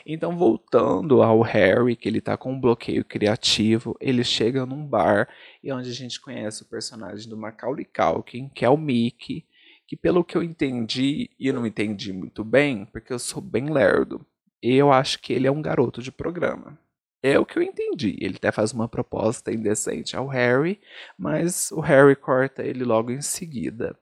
Então, 0.06 0.36
voltando 0.36 1.22
ao 1.22 1.40
Harry, 1.42 1.96
que 1.96 2.08
ele 2.08 2.20
tá 2.20 2.36
com 2.36 2.52
um 2.52 2.60
bloqueio 2.60 3.04
criativo, 3.04 3.96
ele 4.00 4.24
chega 4.24 4.64
num 4.64 4.86
bar 4.86 5.28
e 5.62 5.72
onde 5.72 5.90
a 5.90 5.92
gente 5.92 6.20
conhece 6.20 6.62
o 6.62 6.66
personagem 6.66 7.28
do 7.28 7.36
Macaulay 7.36 7.84
Culkin, 7.84 8.48
que 8.48 8.64
é 8.64 8.70
o 8.70 8.76
Mickey, 8.76 9.44
que 9.86 9.96
pelo 9.96 10.24
que 10.24 10.36
eu 10.36 10.42
entendi, 10.42 11.30
e 11.38 11.52
não 11.52 11.66
entendi 11.66 12.12
muito 12.12 12.44
bem, 12.44 12.86
porque 12.86 13.12
eu 13.12 13.18
sou 13.18 13.42
bem 13.42 13.70
lerdo, 13.70 14.24
eu 14.72 14.92
acho 14.92 15.18
que 15.20 15.32
ele 15.32 15.46
é 15.46 15.52
um 15.52 15.60
garoto 15.60 16.00
de 16.00 16.10
programa. 16.10 16.78
É 17.22 17.38
o 17.38 17.46
que 17.46 17.58
eu 17.58 17.62
entendi. 17.62 18.16
Ele 18.20 18.36
até 18.36 18.52
faz 18.52 18.72
uma 18.72 18.88
proposta 18.88 19.52
indecente 19.52 20.16
ao 20.16 20.26
Harry, 20.26 20.80
mas 21.18 21.70
o 21.70 21.80
Harry 21.80 22.16
corta 22.16 22.62
ele 22.62 22.84
logo 22.84 23.10
em 23.10 23.22
seguida. 23.22 23.98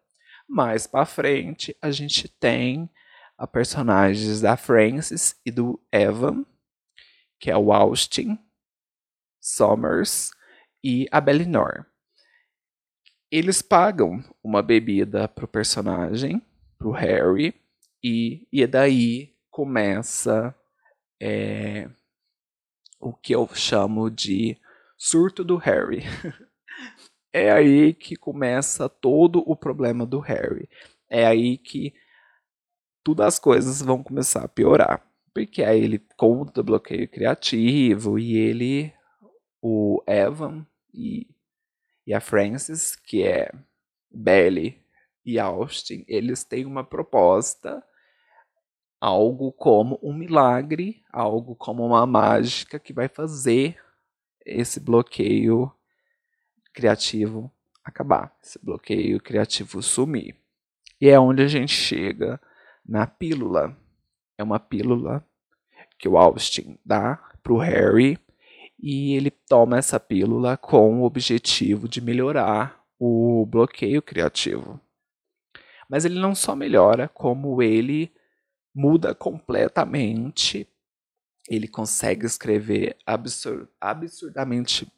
Mais 0.49 0.87
para 0.87 1.07
frente, 1.07 1.77
a 1.81 1.91
gente 1.91 2.29
tem 2.29 2.91
a 3.39 3.47
personagens 3.47 4.41
da 4.41 4.57
Frances 4.57 5.41
e 5.45 5.51
do 5.51 5.81
Evan, 5.91 6.45
que 7.41 7.51
é 7.51 7.57
o 7.57 7.73
Austin, 7.73 8.39
Somers 9.41 10.31
e 10.85 11.09
a 11.11 11.21
Bellinor. 11.21 11.87
Eles 13.31 13.63
pagam 13.63 14.23
uma 14.45 14.63
bebida 14.63 15.27
pro 15.27 15.49
personagem, 15.49 16.41
pro 16.79 16.91
Harry, 16.91 17.55
e, 18.03 18.47
e 18.53 18.67
daí 18.67 19.32
começa 19.53 20.55
é, 21.21 21.89
o 22.99 23.13
que 23.13 23.35
eu 23.35 23.47
chamo 23.55 24.11
de 24.11 24.59
surto 24.97 25.45
do 25.45 25.57
Harry. 25.59 26.01
é 27.33 27.53
aí 27.53 27.93
que 27.93 28.17
começa 28.17 28.89
todo 28.89 29.45
o 29.47 29.55
problema 29.55 30.07
do 30.07 30.19
Harry. 30.21 30.69
É 31.09 31.27
aí 31.27 31.59
que 31.59 31.95
todas 33.05 33.27
as 33.27 33.39
coisas 33.39 33.83
vão 33.83 34.03
começar 34.03 34.43
a 34.43 34.49
piorar. 34.49 35.07
Porque 35.35 35.63
aí 35.63 35.83
ele 35.83 35.99
conta 36.17 36.63
bloqueio 36.63 37.09
criativo 37.09 38.19
e 38.19 38.37
ele, 38.37 38.93
o 39.61 40.03
Evan 40.07 40.67
e, 40.95 41.29
e 42.07 42.15
a 42.15 42.21
Frances, 42.21 42.97
que 42.97 43.23
é 43.23 43.51
Belly 44.11 44.83
e 45.25 45.39
Austin, 45.39 46.05
eles 46.09 46.43
têm 46.43 46.65
uma 46.65 46.85
proposta 46.85 47.83
algo 49.03 49.51
como 49.51 49.99
um 50.01 50.15
milagre, 50.15 51.03
algo 51.13 51.57
como 51.57 51.85
uma 51.85 52.07
mágica 52.07 52.79
que 52.79 52.93
vai 52.93 53.09
fazer 53.09 53.77
esse 54.47 54.79
bloqueio 54.79 55.73
criativo 56.73 57.51
acabar, 57.83 58.33
esse 58.41 58.65
bloqueio 58.65 59.21
criativo 59.21 59.83
sumir. 59.83 60.37
E 61.01 61.09
é 61.09 61.19
onde 61.19 61.43
a 61.43 61.49
gente 61.49 61.73
chega 61.73 62.41
na 62.87 63.05
pílula. 63.05 63.77
É 64.39 64.45
uma 64.45 64.61
pílula 64.61 65.27
que 65.99 66.09
o 66.09 66.17
Austin 66.17 66.79
dá 66.87 67.17
para 67.43 67.53
o 67.53 67.59
Harry 67.59 68.17
e 68.79 69.17
ele 69.17 69.33
toma 69.33 69.79
essa 69.79 69.99
pílula 69.99 70.57
com 70.57 71.01
o 71.01 71.05
objetivo 71.05 71.89
de 71.89 72.01
melhorar 72.01 72.81
o 73.01 73.45
bloqueio 73.47 74.01
criativo. 74.01 74.81
Mas 75.91 76.05
ele 76.05 76.21
não 76.21 76.37
só 76.37 76.55
melhora, 76.55 77.09
como 77.09 77.61
ele 77.61 78.13
muda 78.75 79.15
completamente. 79.15 80.69
Ele 81.49 81.69
consegue 81.69 82.27
escrever 82.27 82.97
absur 83.07 83.69
absurdamente 83.81 84.91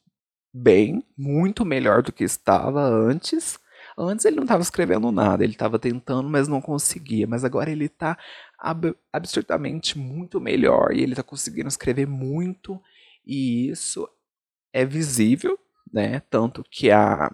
bem, 0.52 1.04
muito 1.16 1.64
melhor 1.64 2.02
do 2.02 2.12
que 2.12 2.24
estava 2.24 2.82
antes. 2.82 3.58
Antes 3.98 4.24
ele 4.24 4.36
não 4.36 4.44
estava 4.44 4.62
escrevendo 4.62 5.10
nada, 5.12 5.44
ele 5.44 5.52
estava 5.52 5.78
tentando, 5.78 6.28
mas 6.28 6.48
não 6.48 6.60
conseguia. 6.60 7.26
Mas 7.26 7.44
agora 7.44 7.70
ele 7.70 7.86
está 7.86 8.18
ab 8.58 8.94
absurdamente 9.12 9.98
muito 9.98 10.40
melhor 10.40 10.92
e 10.92 11.02
ele 11.02 11.12
está 11.12 11.22
conseguindo 11.22 11.68
escrever 11.68 12.06
muito 12.06 12.80
e 13.26 13.68
isso 13.70 14.08
é 14.72 14.84
visível, 14.84 15.58
né? 15.92 16.20
Tanto 16.30 16.64
que 16.70 16.90
a 16.90 17.30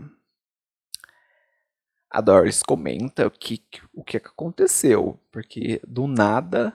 a 2.11 2.21
Doris 2.21 2.63
comenta 2.63 3.27
o 3.27 3.31
que, 3.31 3.63
o 3.95 4.03
que 4.03 4.17
aconteceu, 4.17 5.19
porque 5.31 5.81
do 5.87 6.07
nada 6.07 6.75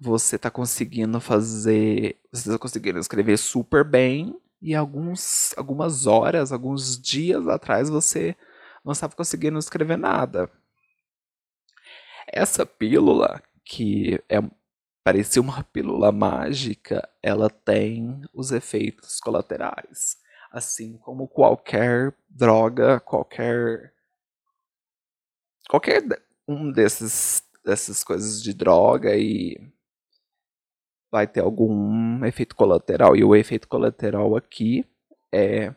você 0.00 0.36
está 0.36 0.50
conseguindo 0.50 1.20
fazer, 1.20 2.18
você 2.32 2.48
está 2.48 2.58
conseguindo 2.58 2.98
escrever 2.98 3.36
super 3.36 3.84
bem 3.84 4.38
e 4.60 4.74
alguns, 4.74 5.52
algumas 5.56 6.06
horas, 6.06 6.52
alguns 6.52 6.98
dias 6.98 7.46
atrás 7.48 7.90
você 7.90 8.36
não 8.84 8.92
estava 8.92 9.14
conseguindo 9.14 9.58
escrever 9.58 9.98
nada. 9.98 10.50
Essa 12.26 12.64
pílula, 12.64 13.42
que 13.64 14.22
é 14.28 14.40
parecia 15.04 15.42
uma 15.42 15.64
pílula 15.64 16.12
mágica, 16.12 17.08
ela 17.20 17.50
tem 17.50 18.22
os 18.32 18.52
efeitos 18.52 19.18
colaterais, 19.18 20.16
assim 20.50 20.96
como 20.96 21.26
qualquer 21.26 22.14
droga, 22.30 23.00
qualquer 23.00 23.91
qualquer 25.68 26.02
um 26.46 26.70
desses 26.70 27.42
dessas 27.64 28.02
coisas 28.02 28.42
de 28.42 28.52
droga 28.52 29.16
e 29.16 29.56
vai 31.10 31.26
ter 31.26 31.40
algum 31.40 32.24
efeito 32.24 32.56
colateral. 32.56 33.14
E 33.14 33.22
o 33.22 33.36
efeito 33.36 33.68
colateral 33.68 34.34
aqui 34.36 34.84
é 35.32 35.74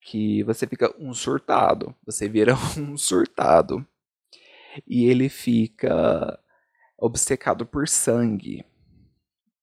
que 0.00 0.42
você 0.42 0.66
fica 0.66 0.94
um 0.98 1.14
surtado, 1.14 1.94
você 2.04 2.28
vira 2.28 2.54
um 2.78 2.96
surtado. 2.96 3.86
E 4.86 5.04
ele 5.04 5.28
fica 5.28 6.38
obcecado 6.98 7.64
por 7.64 7.86
sangue. 7.86 8.64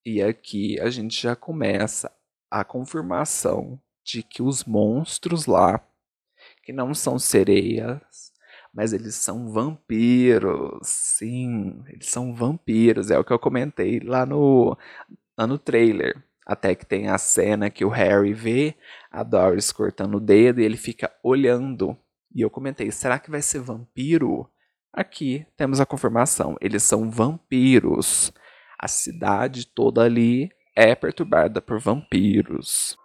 E 0.06 0.22
aqui 0.22 0.80
a 0.80 0.90
gente 0.90 1.22
já 1.22 1.36
começa 1.36 2.12
a 2.50 2.64
confirmação 2.64 3.80
de 4.04 4.24
que 4.24 4.42
os 4.42 4.64
monstros 4.64 5.46
lá, 5.46 5.86
que 6.64 6.74
não 6.74 6.94
são 6.94 7.20
sereias, 7.20 8.31
mas 8.74 8.94
eles 8.94 9.16
são 9.16 9.52
vampiros. 9.52 10.80
Sim, 10.84 11.84
eles 11.88 12.08
são 12.08 12.34
vampiros. 12.34 13.12
É 13.12 13.18
o 13.18 13.24
que 13.24 13.34
eu 13.34 13.40
comentei 13.40 14.00
lá 14.00 14.26
no, 14.26 14.78
lá 15.38 15.46
no 15.46 15.58
trailer. 15.58 16.24
Até 16.46 16.74
que 16.76 16.86
tem 16.86 17.08
a 17.08 17.18
cena 17.18 17.70
que 17.70 17.86
o 17.86 17.90
Harry 17.90 18.34
vê 18.34 18.76
a 19.12 19.24
Doris 19.24 19.72
cortando 19.72 20.16
o 20.16 20.20
dedo 20.20 20.60
e 20.60 20.66
ele 20.66 20.78
fica 20.78 21.12
olhando. 21.24 21.96
E 22.34 22.42
eu 22.42 22.50
comentei: 22.50 22.92
será 22.92 23.20
que 23.20 23.32
vai 23.32 23.42
ser 23.42 23.60
vampiro? 23.60 24.50
Aqui 24.94 25.46
temos 25.56 25.80
a 25.80 25.86
confirmação: 25.86 26.56
eles 26.60 26.84
são 26.84 27.10
vampiros. 27.10 28.34
A 28.78 28.88
cidade 28.88 29.68
toda 29.68 30.02
ali 30.02 30.50
é 30.76 30.96
perturbada 30.96 31.62
por 31.62 31.80
vampiros. 31.80 32.98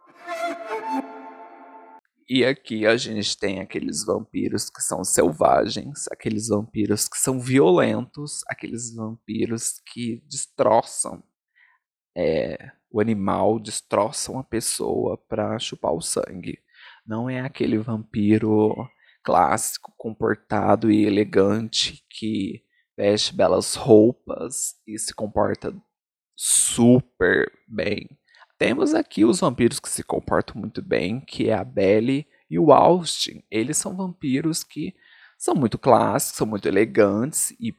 E 2.28 2.44
aqui 2.44 2.84
a 2.84 2.96
gente 2.96 3.38
tem 3.38 3.60
aqueles 3.60 4.04
vampiros 4.04 4.68
que 4.68 4.82
são 4.82 5.04
selvagens, 5.04 6.06
aqueles 6.10 6.48
vampiros 6.48 7.08
que 7.08 7.16
são 7.18 7.38
violentos, 7.38 8.40
aqueles 8.48 8.92
vampiros 8.92 9.80
que 9.92 10.24
destroçam 10.28 11.22
é, 12.16 12.72
o 12.90 13.00
animal, 13.00 13.60
destroçam 13.60 14.40
a 14.40 14.44
pessoa 14.44 15.16
para 15.28 15.56
chupar 15.60 15.92
o 15.92 16.00
sangue. 16.00 16.58
Não 17.06 17.30
é 17.30 17.40
aquele 17.40 17.78
vampiro 17.78 18.74
clássico, 19.22 19.92
comportado 19.96 20.90
e 20.90 21.04
elegante 21.04 22.04
que 22.10 22.64
veste 22.96 23.34
belas 23.36 23.76
roupas 23.76 24.74
e 24.84 24.98
se 24.98 25.14
comporta 25.14 25.72
super 26.34 27.52
bem. 27.68 28.08
Temos 28.58 28.94
aqui 28.94 29.24
os 29.24 29.40
vampiros 29.40 29.78
que 29.78 29.88
se 29.88 30.02
comportam 30.02 30.60
muito 30.60 30.80
bem, 30.80 31.20
que 31.20 31.50
é 31.50 31.54
a 31.54 31.64
Belle 31.64 32.26
e 32.50 32.58
o 32.58 32.72
Austin. 32.72 33.42
Eles 33.50 33.76
são 33.76 33.96
vampiros 33.96 34.64
que 34.64 34.94
são 35.36 35.54
muito 35.54 35.78
clássicos, 35.78 36.38
são 36.38 36.46
muito 36.46 36.66
elegantes 36.66 37.50
e 37.60 37.74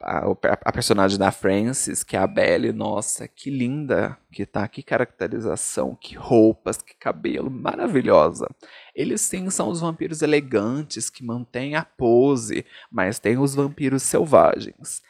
a, 0.00 0.30
a, 0.64 0.72
personagem 0.72 1.18
da 1.18 1.30
Frances, 1.30 2.02
que 2.02 2.16
é 2.16 2.18
a 2.18 2.26
Belle, 2.26 2.72
nossa, 2.72 3.26
que 3.26 3.48
linda 3.48 4.18
que 4.30 4.44
tá, 4.44 4.68
que 4.68 4.82
caracterização, 4.82 5.94
que 5.94 6.14
roupas, 6.14 6.82
que 6.82 6.94
cabelo, 6.94 7.50
maravilhosa. 7.50 8.46
Eles 8.94 9.22
sim 9.22 9.48
são 9.50 9.68
os 9.68 9.80
vampiros 9.80 10.20
elegantes 10.20 11.08
que 11.08 11.24
mantêm 11.24 11.76
a 11.76 11.84
pose, 11.84 12.66
mas 12.90 13.18
tem 13.18 13.38
os 13.38 13.54
vampiros 13.54 14.02
selvagens. 14.02 15.02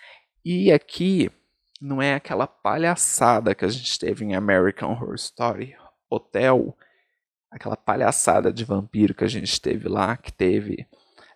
E 0.45 0.71
aqui 0.71 1.31
não 1.81 2.01
é 2.01 2.15
aquela 2.15 2.47
palhaçada 2.47 3.55
que 3.55 3.65
a 3.65 3.69
gente 3.69 3.99
teve 3.99 4.25
em 4.25 4.35
American 4.35 4.91
Horror 4.91 5.15
Story 5.15 5.77
Hotel, 6.09 6.77
aquela 7.51 7.77
palhaçada 7.77 8.53
de 8.53 8.65
vampiro 8.65 9.15
que 9.15 9.25
a 9.25 9.29
gente 9.29 9.61
teve 9.61 9.89
lá, 9.89 10.17
que 10.17 10.33
teve 10.33 10.87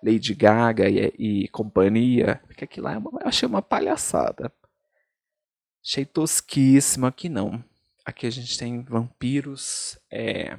Lady 0.02 0.34
Gaga 0.34 0.88
e, 0.88 1.44
e 1.44 1.48
companhia, 1.48 2.40
porque 2.46 2.64
aquilo 2.64 2.86
lá 2.86 2.94
é 2.94 2.96
eu 2.96 3.28
achei 3.28 3.46
uma 3.48 3.62
palhaçada. 3.62 4.52
Achei 5.84 6.04
tosquíssimo, 6.04 7.06
aqui 7.06 7.28
não. 7.28 7.62
Aqui 8.04 8.26
a 8.26 8.30
gente 8.30 8.58
tem 8.58 8.82
vampiros 8.82 9.98
é, 10.10 10.58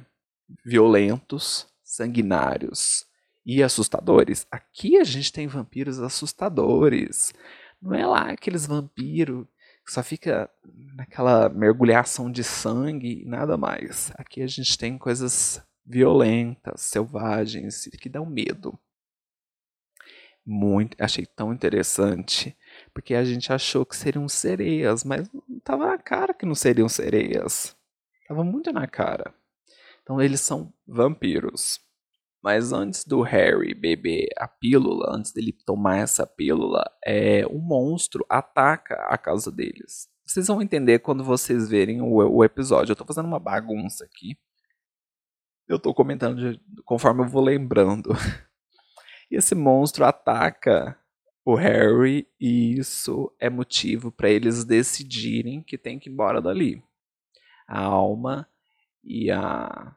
violentos, 0.64 1.66
sanguinários 1.82 3.06
e 3.44 3.62
assustadores. 3.62 4.46
Aqui 4.50 4.96
a 4.98 5.04
gente 5.04 5.32
tem 5.32 5.46
vampiros 5.46 6.00
assustadores. 6.00 7.32
Não 7.80 7.94
é 7.94 8.06
lá 8.06 8.30
aqueles 8.30 8.66
vampiros 8.66 9.46
só 9.86 10.02
fica 10.02 10.50
naquela 10.94 11.48
mergulhação 11.48 12.30
de 12.30 12.44
sangue 12.44 13.22
e 13.22 13.24
nada 13.24 13.56
mais. 13.56 14.12
Aqui 14.16 14.42
a 14.42 14.46
gente 14.46 14.78
tem 14.78 14.96
coisas 14.96 15.62
violentas, 15.84 16.82
selvagens, 16.82 17.88
que 18.00 18.08
dão 18.08 18.24
medo. 18.24 18.78
Muito, 20.44 20.96
achei 21.00 21.24
tão 21.24 21.52
interessante, 21.52 22.56
porque 22.92 23.14
a 23.14 23.24
gente 23.24 23.52
achou 23.52 23.86
que 23.86 23.96
seriam 23.96 24.28
sereias, 24.28 25.04
mas 25.04 25.28
tava 25.62 25.86
na 25.86 25.98
cara 25.98 26.34
que 26.34 26.44
não 26.44 26.54
seriam 26.54 26.88
sereias. 26.88 27.76
Tava 28.26 28.42
muito 28.42 28.72
na 28.72 28.86
cara. 28.88 29.32
Então 30.02 30.20
eles 30.20 30.40
são 30.40 30.72
vampiros. 30.86 31.80
Mas 32.42 32.72
antes 32.72 33.04
do 33.04 33.22
Harry 33.22 33.72
beber 33.72 34.28
a 34.36 34.48
pílula, 34.48 35.14
antes 35.14 35.32
dele 35.32 35.52
tomar 35.64 35.98
essa 35.98 36.26
pílula, 36.26 36.82
é, 37.04 37.46
um 37.46 37.60
monstro 37.60 38.26
ataca 38.28 38.96
a 39.08 39.16
casa 39.16 39.50
deles. 39.52 40.08
Vocês 40.24 40.48
vão 40.48 40.60
entender 40.60 40.98
quando 40.98 41.22
vocês 41.22 41.68
verem 41.68 42.00
o, 42.00 42.14
o 42.14 42.44
episódio. 42.44 42.92
Eu 42.92 42.96
tô 42.96 43.04
fazendo 43.04 43.26
uma 43.26 43.38
bagunça 43.38 44.04
aqui. 44.04 44.36
Eu 45.68 45.78
tô 45.78 45.94
comentando 45.94 46.36
de, 46.36 46.60
conforme 46.84 47.22
eu 47.22 47.28
vou 47.28 47.42
lembrando. 47.42 48.10
E 49.30 49.36
esse 49.36 49.54
monstro 49.54 50.04
ataca 50.04 50.94
o 51.42 51.54
Harry 51.54 52.28
e 52.38 52.78
isso 52.78 53.34
é 53.40 53.48
motivo 53.48 54.12
para 54.12 54.28
eles 54.28 54.62
decidirem 54.62 55.62
que 55.62 55.78
tem 55.78 55.98
que 55.98 56.10
ir 56.10 56.12
embora 56.12 56.42
dali. 56.42 56.82
A 57.66 57.80
Alma 57.80 58.46
e 59.02 59.30
a 59.30 59.96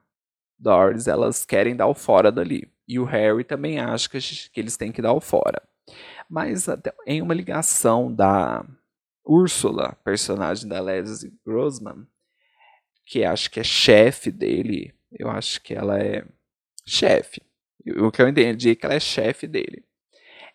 Doris, 0.58 1.08
elas 1.08 1.46
querem 1.46 1.76
dar 1.76 1.88
o 1.88 1.94
fora 1.94 2.32
dali. 2.32 2.72
E 2.88 3.00
o 3.00 3.04
Harry 3.04 3.44
também 3.44 3.80
acha 3.80 4.10
que, 4.10 4.20
que 4.20 4.60
eles 4.60 4.78
têm 4.78 4.91
que 4.91 5.02
dar 5.02 5.13
o 5.13 5.22
fora. 5.22 5.62
Mas 6.30 6.68
até, 6.70 6.94
em 7.06 7.22
uma 7.22 7.34
ligação 7.34 8.13
da 8.13 8.65
Úrsula, 9.26 9.98
personagem 10.04 10.68
da 10.68 10.80
Leslie 10.80 11.34
Grossman, 11.46 12.08
que 13.06 13.24
acho 13.24 13.50
que 13.52 13.60
é 13.60 13.63
chefe 13.63 14.32
dele, 14.32 14.94
eu 15.12 15.30
acho 15.30 15.62
que 15.62 15.74
ela 15.74 16.00
é 16.00 16.26
chefe. 16.86 17.41
O 17.98 18.12
que 18.12 18.22
eu 18.22 18.28
entendi 18.28 18.72
é 18.72 18.76
que 18.76 18.86
ela 18.86 18.96
é 18.96 19.00
chefe 19.00 19.48
dele. 19.48 19.84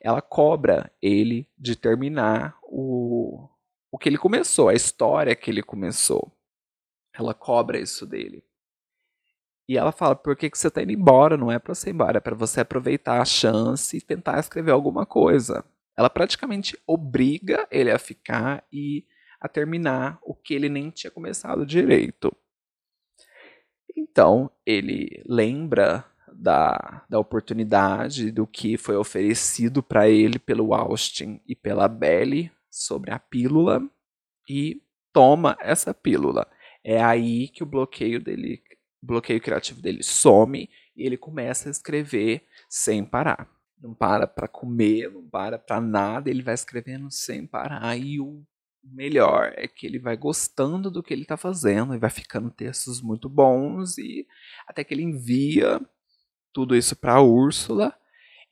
Ela 0.01 0.21
cobra 0.21 0.91
ele 1.01 1.49
de 1.59 1.77
terminar 1.77 2.59
o, 2.63 3.49
o 3.91 3.99
que 3.99 4.09
ele 4.09 4.19
começou, 4.19 4.69
a 4.69 4.75
história 4.75 5.37
que 5.37 5.51
ele 5.51 5.63
começou. 5.63 6.33
Ela 7.13 7.35
cobra 7.35 7.79
isso 7.79 8.07
dele. 8.07 8.43
E 9.71 9.79
ela 9.79 9.93
fala: 9.93 10.17
por 10.17 10.35
que, 10.35 10.51
que 10.51 10.59
você 10.59 10.67
está 10.67 10.83
indo 10.83 10.91
embora? 10.91 11.37
Não 11.37 11.49
é 11.49 11.57
para 11.57 11.73
você 11.73 11.91
ir 11.91 11.93
embora, 11.93 12.19
é 12.19 12.21
para 12.21 12.35
você 12.35 12.61
aproveitar 12.61 13.23
a 13.23 13.25
chance 13.25 13.97
e 13.97 14.01
tentar 14.01 14.41
escrever 14.41 14.73
alguma 14.73 15.07
coisa. 15.07 15.65
Ela 15.97 16.11
praticamente 16.11 16.77
obriga 16.85 17.69
ele 17.71 17.89
a 17.89 17.99
ficar 17.99 18.65
e 18.73 19.07
a 19.41 19.49
terminar 19.49 20.19
o 20.25 20.35
que 20.35 20.55
ele 20.55 20.69
nem 20.69 20.91
tinha 20.91 21.09
começado 21.09 21.65
direito. 21.65 22.37
Então, 23.97 24.51
ele 24.67 25.23
lembra 25.25 26.05
da, 26.33 27.05
da 27.09 27.21
oportunidade, 27.21 28.33
do 28.33 28.49
que 28.49 28.77
foi 28.77 28.97
oferecido 28.97 29.85
para 29.85 30.09
ele 30.09 30.41
pelo 30.41 30.75
Austin 30.75 31.41
e 31.47 31.55
pela 31.55 31.87
Belle 31.87 32.51
sobre 32.69 33.13
a 33.13 33.21
pílula 33.21 33.81
e 34.49 34.83
toma 35.13 35.57
essa 35.61 35.95
pílula. 35.95 36.45
É 36.83 37.01
aí 37.01 37.47
que 37.47 37.63
o 37.63 37.67
bloqueio 37.67 38.21
dele 38.21 38.61
o 39.03 39.07
bloqueio 39.07 39.41
criativo 39.41 39.81
dele 39.81 40.03
some 40.03 40.69
e 40.97 41.07
ele 41.07 41.17
começa 41.17 41.69
a 41.69 41.71
escrever 41.71 42.47
sem 42.69 43.05
parar. 43.05 43.49
Não 43.81 43.95
para 43.95 44.27
para 44.27 44.47
comer, 44.47 45.11
não 45.11 45.27
para 45.27 45.59
para 45.59 45.81
nada, 45.81 46.29
ele 46.29 46.43
vai 46.43 46.55
escrevendo 46.55 47.11
sem 47.11 47.47
parar. 47.47 47.97
E 47.97 48.21
o 48.21 48.45
melhor 48.83 49.53
é 49.57 49.67
que 49.67 49.87
ele 49.87 49.99
vai 49.99 50.17
gostando 50.17 50.91
do 50.91 51.03
que 51.03 51.15
ele 51.15 51.23
está 51.23 51.37
fazendo 51.37 51.95
e 51.95 51.99
vai 51.99 52.11
ficando 52.11 52.51
textos 52.51 53.01
muito 53.01 53.29
bons 53.29 53.97
e 53.99 54.27
até 54.67 54.85
que 54.85 54.93
ele 54.93 55.03
envia 55.03 55.81
tudo 56.53 56.77
isso 56.77 56.95
para 56.97 57.15
a 57.15 57.23
Úrsula. 57.23 57.95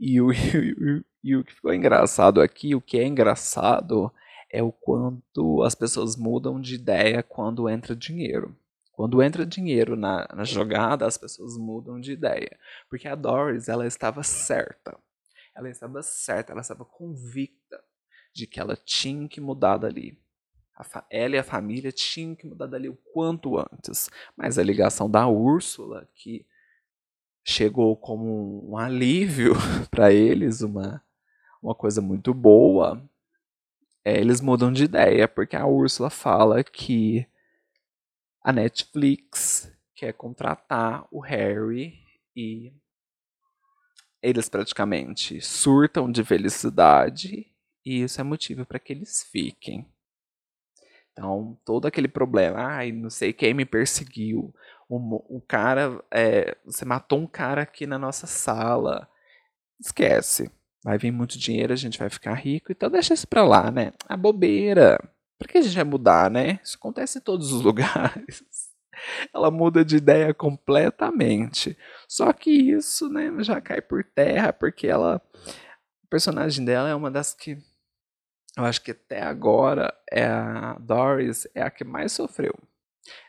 E 0.01 0.21
o, 0.21 0.33
e, 0.33 1.05
e 1.23 1.37
o 1.37 1.45
que 1.45 1.53
ficou 1.55 1.75
engraçado 1.75 2.41
aqui, 2.41 2.75
o 2.75 2.81
que 2.81 2.99
é 2.99 3.07
engraçado 3.07 4.13
é 4.51 4.63
o 4.63 4.73
quanto 4.73 5.63
as 5.63 5.75
pessoas 5.75 6.17
mudam 6.17 6.61
de 6.61 6.75
ideia 6.75 7.23
quando 7.23 7.69
entra 7.69 7.95
dinheiro. 7.95 8.57
Quando 8.99 9.23
entra 9.23 9.47
dinheiro 9.47 9.95
na, 9.95 10.27
na, 10.35 10.43
jogada, 10.43 11.07
as 11.07 11.17
pessoas 11.17 11.57
mudam 11.57 12.01
de 12.01 12.11
ideia. 12.11 12.59
Porque 12.91 13.07
a 13.07 13.15
Doris, 13.15 13.69
ela 13.69 13.87
estava 13.87 14.25
certa. 14.25 14.99
Ela 15.55 15.71
estava 15.71 16.03
certa, 16.03 16.51
ela 16.51 16.63
estava 16.63 16.85
convicta 16.85 17.81
de 18.35 18.45
que 18.45 18.59
ela 18.59 18.75
tinha 18.75 19.29
que 19.29 19.41
mudar 19.41 19.79
dali. 19.79 20.21
ela 21.09 21.37
e 21.37 21.39
a 21.39 21.45
família 21.45 21.93
tinham 21.93 22.35
que 22.35 22.45
mudar 22.45 22.67
dali 22.67 22.89
o 22.89 22.99
quanto 23.13 23.57
antes. 23.57 24.11
Mas 24.37 24.59
a 24.59 24.65
ligação 24.65 25.09
da 25.09 25.29
Úrsula, 25.29 26.09
que 26.13 26.45
chegou 27.45 27.97
como 27.97 28.69
um 28.69 28.77
alívio 28.77 29.55
para 29.93 30.13
eles, 30.13 30.61
uma, 30.61 31.01
uma 31.63 31.73
coisa 31.73 32.01
muito 32.01 32.35
boa, 32.35 33.01
é, 34.05 34.19
eles 34.19 34.41
mudam 34.41 34.73
de 34.73 34.83
ideia, 34.83 35.29
porque 35.29 35.55
a 35.55 35.69
Úrsula 35.69 36.11
fala 36.11 36.65
que 36.65 37.29
a 38.49 38.53
Netflix 38.53 39.71
quer 39.95 40.15
contratar 40.15 41.07
o 41.11 41.21
Harry 41.21 42.01
e 42.35 42.73
eles 44.23 44.49
praticamente 44.49 45.39
surtam 45.43 46.11
de 46.11 46.25
felicidade 46.25 47.47
e 47.85 48.03
isso 48.03 48.19
é 48.19 48.25
motivo 48.25 48.65
para 48.65 48.79
que 48.79 48.95
eles 48.95 49.23
fiquem. 49.31 49.87
Então, 51.13 51.61
todo 51.63 51.85
aquele 51.85 52.09
problema, 52.09 52.59
ai, 52.59 52.91
não 52.91 53.11
sei 53.11 53.35
quem 53.35 53.53
me 53.53 53.67
perseguiu, 53.67 54.55
o, 54.89 55.37
o 55.37 55.43
cara, 55.43 56.03
é, 56.11 56.57
você 56.65 56.87
matou 56.87 57.19
um 57.19 57.27
cara 57.27 57.61
aqui 57.61 57.87
na 57.87 57.99
nossa 57.99 58.27
sala, 58.27 59.07
esquece. 59.79 60.51
Vai 60.83 60.97
vir 60.97 61.11
muito 61.11 61.39
dinheiro, 61.39 61.75
a 61.75 61.77
gente 61.77 61.99
vai 61.99 62.09
ficar 62.09 62.33
rico, 62.33 62.73
então 62.73 62.89
deixa 62.89 63.13
isso 63.13 63.29
pra 63.29 63.45
lá, 63.45 63.71
né? 63.71 63.93
A 64.09 64.17
bobeira. 64.17 64.99
Por 65.39 65.47
que 65.47 65.59
a 65.59 65.63
gente 65.63 65.75
vai 65.77 65.85
mudar, 65.85 66.31
né? 66.31 66.59
Isso 66.63 66.77
acontece 66.77 67.19
em 67.19 67.23
todos 67.23 67.53
os 67.53 67.63
lugares. 67.63 68.43
Ela 69.33 69.51
muda 69.51 69.85
de 69.85 69.97
ideia 69.97 70.35
completamente. 70.35 71.79
Só 72.09 72.33
que 72.33 72.51
isso, 72.51 73.09
né, 73.09 73.31
já 73.41 73.61
cai 73.61 73.81
por 73.81 74.03
terra, 74.03 74.53
porque 74.53 74.87
ela. 74.87 75.23
O 76.05 76.09
personagem 76.09 76.65
dela 76.65 76.89
é 76.89 76.95
uma 76.95 77.11
das 77.11 77.33
que. 77.33 77.57
Eu 78.57 78.65
acho 78.65 78.83
que 78.83 78.91
até 78.91 79.23
agora 79.23 79.95
é 80.11 80.27
a 80.27 80.77
Doris 80.81 81.47
é 81.55 81.63
a 81.63 81.71
que 81.71 81.85
mais 81.85 82.13
sofreu. 82.13 82.55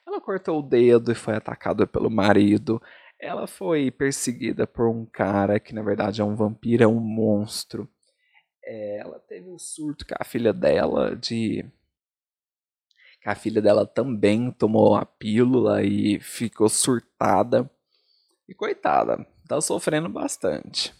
Ela 0.07 0.19
cortou 0.19 0.59
o 0.59 0.63
dedo 0.63 1.11
e 1.11 1.15
foi 1.15 1.35
atacada 1.35 1.85
pelo 1.85 2.09
marido. 2.09 2.81
Ela 3.19 3.45
foi 3.45 3.91
perseguida 3.91 4.65
por 4.65 4.87
um 4.87 5.05
cara 5.05 5.59
que 5.59 5.75
na 5.75 5.83
verdade 5.83 6.21
é 6.21 6.23
um 6.23 6.35
vampiro, 6.35 6.83
é 6.83 6.87
um 6.87 6.99
monstro. 6.99 7.87
É, 8.63 8.99
ela 8.99 9.19
teve 9.19 9.47
um 9.49 9.59
surto 9.59 10.05
com 10.07 10.15
a 10.17 10.23
filha 10.23 10.53
dela 10.53 11.15
de 11.15 11.63
que 13.21 13.29
a 13.29 13.35
filha 13.35 13.61
dela 13.61 13.85
também 13.85 14.51
tomou 14.51 14.95
a 14.95 15.05
pílula 15.05 15.83
e 15.83 16.19
ficou 16.19 16.69
surtada. 16.69 17.69
E 18.47 18.53
coitada, 18.53 19.25
tá 19.47 19.61
sofrendo 19.61 20.09
bastante. 20.09 20.93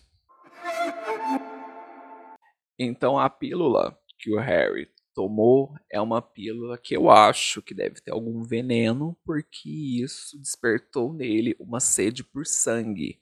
Então 2.77 3.17
a 3.17 3.29
pílula 3.29 3.97
que 4.17 4.31
o 4.31 4.39
Harry 4.39 4.87
tomou 5.13 5.73
é 5.91 5.99
uma 5.99 6.21
pílula 6.21 6.77
que 6.77 6.95
eu 6.95 7.09
acho 7.09 7.61
que 7.61 7.73
deve 7.73 7.99
ter 8.01 8.11
algum 8.11 8.41
veneno, 8.43 9.17
porque 9.25 9.69
isso 10.01 10.39
despertou 10.39 11.11
nele 11.11 11.55
uma 11.59 11.79
sede 11.79 12.23
por 12.23 12.45
sangue. 12.45 13.19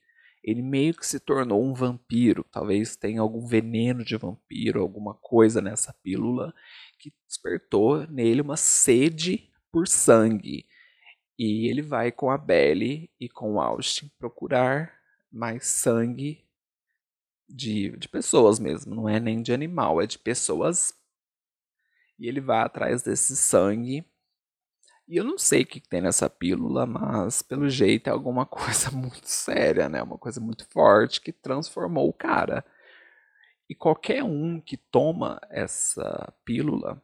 Ele 0.47 0.62
meio 0.62 0.93
que 0.93 1.05
se 1.05 1.19
tornou 1.19 1.62
um 1.62 1.73
vampiro. 1.73 2.45
Talvez 2.49 2.95
tenha 2.95 3.19
algum 3.19 3.45
veneno 3.45 4.03
de 4.03 4.15
vampiro, 4.15 4.81
alguma 4.81 5.13
coisa 5.13 5.62
nessa 5.62 5.93
pílula 6.01 6.53
que 6.97 7.13
despertou 7.27 8.07
nele 8.07 8.39
uma 8.39 8.55
sede 8.55 9.51
por 9.69 9.89
sangue. 9.89 10.65
E 11.38 11.69
ele 11.69 11.81
vai 11.81 12.13
com 12.13 12.31
a 12.31 12.38
Belle 12.38 13.12
e 13.19 13.27
com 13.27 13.55
o 13.55 13.62
Austin 13.62 14.10
procurar 14.17 14.97
mais 15.29 15.67
sangue 15.67 16.47
de, 17.47 17.91
de 17.97 18.07
pessoas 18.07 18.57
mesmo, 18.57 18.95
não 18.95 19.07
é 19.07 19.19
nem 19.19 19.41
de 19.41 19.53
animal, 19.53 20.01
é 20.01 20.07
de 20.07 20.17
pessoas 20.17 20.93
e 22.19 22.27
ele 22.27 22.41
vai 22.41 22.60
atrás 22.60 23.03
desse 23.03 23.36
sangue. 23.36 24.05
E 25.07 25.15
eu 25.15 25.23
não 25.23 25.37
sei 25.37 25.61
o 25.61 25.65
que 25.65 25.79
tem 25.79 26.01
nessa 26.01 26.29
pílula, 26.29 26.85
mas 26.85 27.41
pelo 27.41 27.69
jeito 27.69 28.07
é 28.07 28.11
alguma 28.11 28.45
coisa 28.47 28.91
muito 28.91 29.27
séria, 29.27 29.87
né? 29.87 30.03
Uma 30.03 30.17
coisa 30.17 30.41
muito 30.41 30.67
forte 30.69 31.21
que 31.21 31.31
transformou 31.31 32.09
o 32.09 32.13
cara. 32.13 32.65
E 33.69 33.75
qualquer 33.75 34.23
um 34.23 34.59
que 34.59 34.77
toma 34.77 35.39
essa 35.49 36.33
pílula 36.43 37.01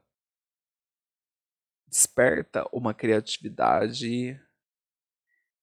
desperta 1.87 2.67
uma 2.73 2.93
criatividade, 2.93 4.39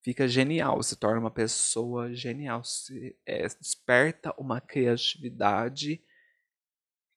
fica 0.02 0.28
genial, 0.28 0.82
se 0.82 0.96
torna 0.96 1.20
uma 1.20 1.30
pessoa 1.30 2.14
genial, 2.14 2.62
se, 2.62 3.18
é, 3.26 3.42
desperta 3.48 4.32
uma 4.38 4.60
criatividade 4.60 5.96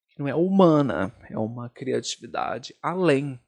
que 0.09 0.19
não 0.19 0.27
é 0.27 0.35
humana, 0.35 1.15
é 1.29 1.37
uma 1.37 1.69
criatividade 1.69 2.75
além. 2.81 3.39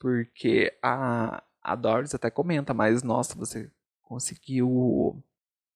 Porque 0.00 0.76
a, 0.82 1.42
a 1.62 1.76
Doris 1.76 2.14
até 2.14 2.30
comenta, 2.30 2.72
mas 2.72 3.02
nossa, 3.02 3.36
você 3.36 3.70
conseguiu 4.02 5.22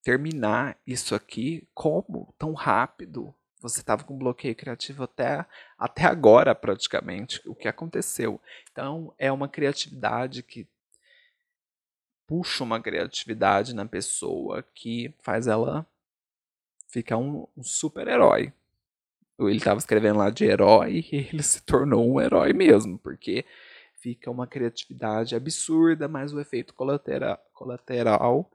terminar 0.02 0.78
isso 0.87 1.14
aqui 1.14 1.68
como? 1.74 2.34
Tão 2.38 2.54
rápido? 2.54 3.34
Você 3.60 3.80
estava 3.80 4.02
com 4.02 4.16
bloqueio 4.16 4.56
criativo 4.56 5.04
até, 5.04 5.44
até 5.78 6.04
agora, 6.04 6.54
praticamente. 6.54 7.40
O 7.46 7.54
que 7.54 7.68
aconteceu? 7.68 8.40
Então, 8.72 9.14
é 9.18 9.30
uma 9.30 9.48
criatividade 9.48 10.42
que 10.42 10.66
puxa 12.26 12.64
uma 12.64 12.80
criatividade 12.80 13.74
na 13.74 13.84
pessoa 13.84 14.62
que 14.74 15.14
faz 15.20 15.46
ela 15.46 15.87
ficar 16.88 17.18
um, 17.18 17.46
um 17.54 17.62
super-herói 17.62 18.52
ele 19.38 19.56
estava 19.56 19.78
escrevendo 19.78 20.18
lá 20.18 20.30
de 20.30 20.44
herói 20.44 21.04
e 21.12 21.16
ele 21.16 21.42
se 21.42 21.62
tornou 21.62 22.08
um 22.08 22.20
herói 22.20 22.52
mesmo, 22.52 22.98
porque 22.98 23.44
fica 24.04 24.30
uma 24.30 24.46
criatividade 24.46 25.34
absurda, 25.34 26.06
mas 26.06 26.34
o 26.34 26.38
efeito 26.38 26.74
colateral, 26.74 27.38
colateral 27.54 28.50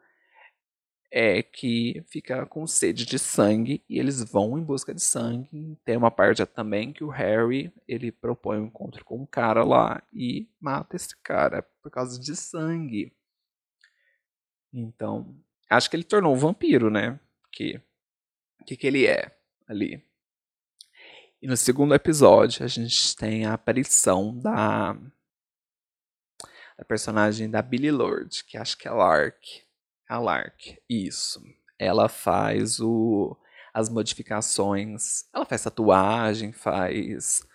é 1.11 1.41
que 1.41 2.03
fica 2.07 2.45
com 2.45 2.67
sede 2.67 3.03
de 3.03 3.17
sangue 3.17 3.83
e 3.89 3.97
eles 3.97 4.23
vão 4.23 4.59
em 4.59 4.63
busca 4.63 4.93
de 4.93 5.01
sangue. 5.01 5.75
Tem 5.83 5.97
uma 5.97 6.11
parte 6.11 6.45
também 6.45 6.93
que 6.93 7.03
o 7.03 7.09
Harry 7.09 7.73
ele 7.87 8.11
propõe 8.11 8.59
um 8.59 8.65
encontro 8.65 9.03
com 9.03 9.23
um 9.23 9.25
cara 9.25 9.63
lá 9.63 10.03
e 10.13 10.47
mata 10.61 10.95
esse 10.95 11.17
cara 11.23 11.63
por 11.81 11.89
causa 11.89 12.19
de 12.19 12.35
sangue. 12.35 13.11
Então, 14.71 15.35
acho 15.67 15.89
que 15.89 15.95
ele 15.95 16.03
tornou 16.03 16.35
um 16.35 16.37
vampiro, 16.37 16.91
né? 16.91 17.19
Que 17.51 17.81
que 18.67 18.77
que 18.77 18.85
ele 18.85 19.07
é 19.07 19.35
ali? 19.67 20.05
E 21.41 21.47
no 21.47 21.57
segundo 21.57 21.95
episódio, 21.95 22.63
a 22.63 22.67
gente 22.67 23.15
tem 23.15 23.45
a 23.45 23.53
aparição 23.53 24.37
da, 24.37 24.95
da 26.79 26.85
personagem 26.85 27.49
da 27.49 27.61
Billy 27.61 27.91
Lord, 27.91 28.45
que 28.45 28.57
acho 28.57 28.77
que 28.77 28.87
é 28.87 28.91
Lark. 28.91 29.43
A 30.07 30.17
Lark, 30.17 30.77
isso. 30.89 31.43
Ela 31.77 32.07
faz 32.07 32.79
o, 32.79 33.35
as 33.73 33.89
modificações. 33.89 35.25
Ela 35.33 35.43
faz 35.43 35.63
tatuagem, 35.63 36.53
faz 36.53 37.45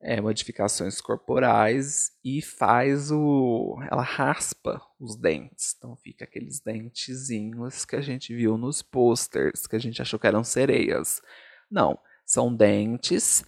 é, 0.00 0.20
modificações 0.20 1.00
corporais 1.00 2.12
e 2.24 2.40
faz 2.40 3.10
o. 3.10 3.80
Ela 3.90 4.02
raspa 4.02 4.80
os 5.00 5.16
dentes. 5.16 5.74
Então 5.76 5.96
fica 5.96 6.24
aqueles 6.24 6.60
dentezinhos 6.60 7.84
que 7.84 7.96
a 7.96 8.00
gente 8.00 8.32
viu 8.32 8.56
nos 8.56 8.80
posters, 8.80 9.66
que 9.66 9.74
a 9.74 9.80
gente 9.80 10.00
achou 10.00 10.20
que 10.20 10.26
eram 10.28 10.44
sereias. 10.44 11.20
Não, 11.68 11.98
são 12.24 12.54
dentes 12.54 13.44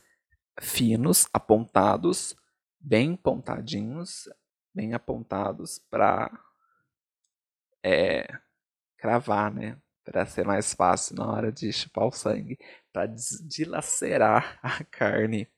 finos, 0.61 1.29
apontados, 1.33 2.35
bem 2.81 3.15
pontadinhos, 3.15 4.29
bem 4.75 4.95
apontados 4.95 5.79
para 5.91 6.31
é, 7.83 8.27
cravar, 8.97 9.53
né? 9.53 9.77
Para 10.05 10.27
ser 10.27 10.45
mais 10.45 10.75
fácil 10.75 11.17
na 11.17 11.27
hora 11.31 11.53
de 11.53 11.73
chupar 11.73 12.07
o 12.07 12.13
sangue, 12.13 12.59
para 12.93 13.07
dilacerar 13.07 14.59
a 14.63 14.83
carne. 14.85 15.49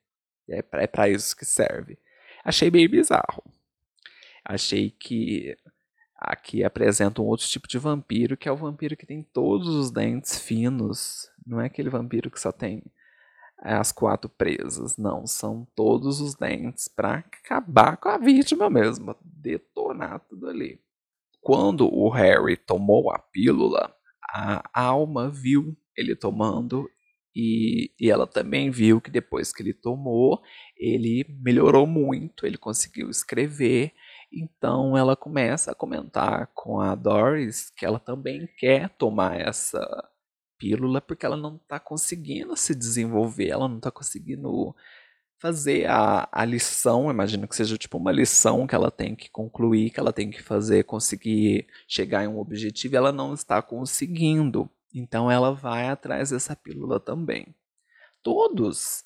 É 0.48 0.60
para 0.62 1.08
é 1.08 1.12
isso 1.12 1.36
que 1.36 1.44
serve. 1.44 1.98
Achei 2.44 2.70
bem 2.70 2.88
bizarro. 2.88 3.44
Achei 4.44 4.90
que 4.90 5.56
Aqui 6.24 6.62
apresenta 6.62 7.20
um 7.20 7.24
outro 7.24 7.48
tipo 7.48 7.66
de 7.66 7.78
vampiro, 7.78 8.36
que 8.36 8.48
é 8.48 8.52
o 8.52 8.56
vampiro 8.56 8.96
que 8.96 9.04
tem 9.04 9.24
todos 9.24 9.66
os 9.66 9.90
dentes 9.90 10.38
finos. 10.38 11.28
Não 11.44 11.60
é 11.60 11.66
aquele 11.66 11.90
vampiro 11.90 12.30
que 12.30 12.40
só 12.40 12.52
tem 12.52 12.80
as 13.62 13.92
quatro 13.92 14.28
presas. 14.28 14.96
Não, 14.96 15.26
são 15.26 15.66
todos 15.74 16.20
os 16.20 16.34
dentes 16.34 16.88
para 16.88 17.18
acabar 17.18 17.96
com 17.96 18.08
a 18.08 18.18
vítima 18.18 18.68
mesmo, 18.68 19.16
detonar 19.22 20.20
tudo 20.28 20.48
ali. 20.48 20.80
Quando 21.40 21.86
o 21.92 22.08
Harry 22.10 22.56
tomou 22.56 23.10
a 23.12 23.18
pílula, 23.18 23.94
a 24.32 24.62
alma 24.74 25.30
viu 25.30 25.76
ele 25.96 26.16
tomando 26.16 26.88
e, 27.34 27.90
e, 27.98 28.10
ela 28.10 28.26
também 28.26 28.70
viu 28.70 29.00
que 29.00 29.10
depois 29.10 29.52
que 29.52 29.62
ele 29.62 29.72
tomou, 29.72 30.42
ele 30.76 31.24
melhorou 31.42 31.86
muito, 31.86 32.46
ele 32.46 32.58
conseguiu 32.58 33.08
escrever. 33.08 33.92
Então 34.32 34.96
ela 34.96 35.16
começa 35.16 35.72
a 35.72 35.74
comentar 35.74 36.48
com 36.54 36.80
a 36.80 36.94
Doris 36.94 37.70
que 37.70 37.86
ela 37.86 37.98
também 37.98 38.48
quer 38.58 38.90
tomar 38.90 39.40
essa 39.40 39.80
pílula 40.62 41.00
porque 41.00 41.26
ela 41.26 41.36
não 41.36 41.56
está 41.56 41.80
conseguindo 41.80 42.56
se 42.56 42.72
desenvolver, 42.72 43.48
ela 43.48 43.66
não 43.66 43.78
está 43.78 43.90
conseguindo 43.90 44.72
fazer 45.40 45.90
a, 45.90 46.28
a 46.30 46.44
lição, 46.44 47.10
imagino 47.10 47.48
que 47.48 47.56
seja 47.56 47.76
tipo 47.76 47.98
uma 47.98 48.12
lição 48.12 48.64
que 48.64 48.76
ela 48.76 48.92
tem 48.92 49.16
que 49.16 49.28
concluir, 49.28 49.90
que 49.90 49.98
ela 49.98 50.12
tem 50.12 50.30
que 50.30 50.40
fazer, 50.40 50.84
conseguir 50.84 51.66
chegar 51.88 52.22
em 52.22 52.28
um 52.28 52.38
objetivo, 52.38 52.94
e 52.94 52.96
ela 52.96 53.10
não 53.10 53.34
está 53.34 53.60
conseguindo. 53.60 54.70
Então 54.94 55.28
ela 55.28 55.52
vai 55.52 55.88
atrás 55.88 56.30
dessa 56.30 56.54
pílula 56.54 57.00
também. 57.00 57.52
Todos, 58.22 59.02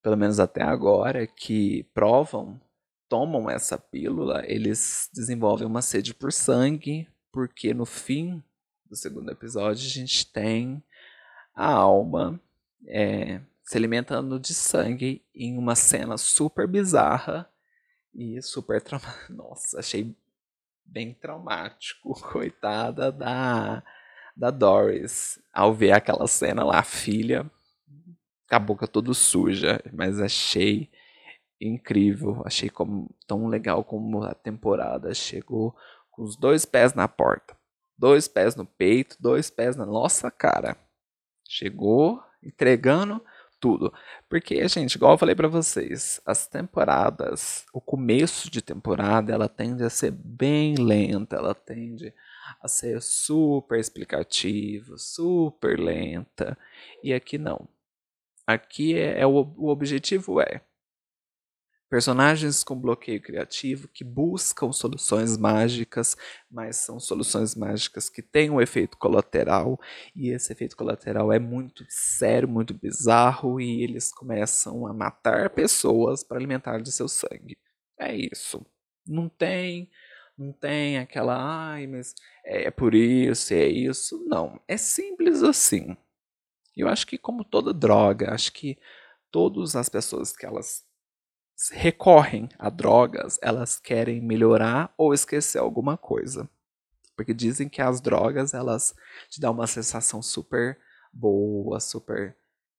pelo 0.00 0.16
menos 0.16 0.38
até 0.38 0.62
agora, 0.62 1.26
que 1.26 1.82
provam, 1.92 2.60
tomam 3.08 3.50
essa 3.50 3.76
pílula, 3.76 4.44
eles 4.46 5.10
desenvolvem 5.12 5.66
uma 5.66 5.82
sede 5.82 6.14
por 6.14 6.32
sangue, 6.32 7.08
porque 7.32 7.74
no 7.74 7.84
fim 7.84 8.40
do 8.92 8.96
segundo 8.96 9.30
episódio 9.30 9.86
a 9.86 9.88
gente 9.88 10.30
tem 10.30 10.82
a 11.54 11.66
alma 11.66 12.38
é, 12.86 13.40
se 13.64 13.78
alimentando 13.78 14.38
de 14.38 14.52
sangue 14.52 15.24
em 15.34 15.56
uma 15.56 15.74
cena 15.74 16.18
super 16.18 16.68
bizarra 16.68 17.50
e 18.14 18.42
super 18.42 18.82
traumática. 18.82 19.26
Nossa, 19.32 19.78
achei 19.78 20.14
bem 20.84 21.14
traumático, 21.14 22.12
coitada 22.30 23.10
da 23.10 23.82
da 24.34 24.50
Doris 24.50 25.38
ao 25.52 25.74
ver 25.74 25.92
aquela 25.92 26.26
cena 26.26 26.62
lá, 26.62 26.78
a 26.78 26.84
filha 26.84 27.50
com 28.48 28.54
a 28.54 28.58
boca 28.58 28.86
toda 28.86 29.14
suja, 29.14 29.82
mas 29.90 30.20
achei 30.20 30.90
incrível, 31.58 32.42
achei 32.44 32.68
como, 32.68 33.10
tão 33.26 33.46
legal 33.46 33.84
como 33.84 34.22
a 34.22 34.34
temporada 34.34 35.14
chegou 35.14 35.74
com 36.10 36.22
os 36.22 36.36
dois 36.36 36.64
pés 36.64 36.94
na 36.94 37.06
porta, 37.08 37.56
dois 38.02 38.26
pés 38.26 38.56
no 38.56 38.66
peito, 38.66 39.16
dois 39.20 39.48
pés 39.48 39.76
na 39.76 39.86
nossa 39.86 40.28
cara. 40.28 40.76
Chegou 41.48 42.20
entregando 42.42 43.24
tudo. 43.60 43.94
Porque, 44.28 44.66
gente, 44.66 44.96
igual 44.96 45.12
eu 45.12 45.18
falei 45.18 45.36
para 45.36 45.46
vocês, 45.46 46.20
as 46.26 46.48
temporadas, 46.48 47.64
o 47.72 47.80
começo 47.80 48.50
de 48.50 48.60
temporada, 48.60 49.32
ela 49.32 49.48
tende 49.48 49.84
a 49.84 49.88
ser 49.88 50.10
bem 50.10 50.74
lenta, 50.74 51.36
ela 51.36 51.54
tende 51.54 52.12
a 52.60 52.66
ser 52.66 53.00
super 53.00 53.78
explicativa, 53.78 54.98
super 54.98 55.78
lenta. 55.78 56.58
E 57.04 57.14
aqui 57.14 57.38
não. 57.38 57.68
Aqui 58.44 58.98
é, 58.98 59.20
é 59.20 59.26
o, 59.28 59.54
o 59.56 59.68
objetivo 59.68 60.40
é 60.40 60.60
Personagens 61.92 62.64
com 62.64 62.74
bloqueio 62.74 63.20
criativo 63.20 63.86
que 63.86 64.02
buscam 64.02 64.72
soluções 64.72 65.36
mágicas, 65.36 66.16
mas 66.50 66.76
são 66.76 66.98
soluções 66.98 67.54
mágicas 67.54 68.08
que 68.08 68.22
têm 68.22 68.48
um 68.48 68.62
efeito 68.62 68.96
colateral, 68.96 69.78
e 70.16 70.30
esse 70.30 70.50
efeito 70.50 70.74
colateral 70.74 71.30
é 71.30 71.38
muito 71.38 71.84
sério, 71.90 72.48
muito 72.48 72.72
bizarro, 72.72 73.60
e 73.60 73.82
eles 73.82 74.10
começam 74.10 74.86
a 74.86 74.94
matar 74.94 75.50
pessoas 75.50 76.24
para 76.24 76.38
alimentar 76.38 76.80
de 76.80 76.90
seu 76.90 77.06
sangue. 77.08 77.58
É 78.00 78.16
isso. 78.16 78.64
Não 79.06 79.28
tem 79.28 79.90
não 80.38 80.50
tem 80.50 80.96
aquela, 80.96 81.36
ai, 81.36 81.86
mas 81.86 82.14
é 82.42 82.70
por 82.70 82.94
isso, 82.94 83.52
é 83.52 83.66
isso. 83.66 84.24
Não, 84.26 84.58
é 84.66 84.78
simples 84.78 85.42
assim. 85.42 85.94
Eu 86.74 86.88
acho 86.88 87.06
que 87.06 87.18
como 87.18 87.44
toda 87.44 87.74
droga, 87.74 88.32
acho 88.32 88.50
que 88.50 88.78
todas 89.30 89.76
as 89.76 89.90
pessoas 89.90 90.34
que 90.34 90.46
elas 90.46 90.90
recorrem 91.70 92.48
a 92.58 92.68
drogas, 92.68 93.38
elas 93.42 93.78
querem 93.78 94.20
melhorar 94.20 94.92
ou 94.96 95.14
esquecer 95.14 95.58
alguma 95.58 95.96
coisa. 95.96 96.48
Porque 97.16 97.34
dizem 97.34 97.68
que 97.68 97.82
as 97.82 98.00
drogas, 98.00 98.54
elas 98.54 98.94
te 99.28 99.40
dão 99.40 99.52
uma 99.52 99.66
sensação 99.66 100.22
super 100.22 100.78
boa, 101.12 101.78
super 101.78 102.36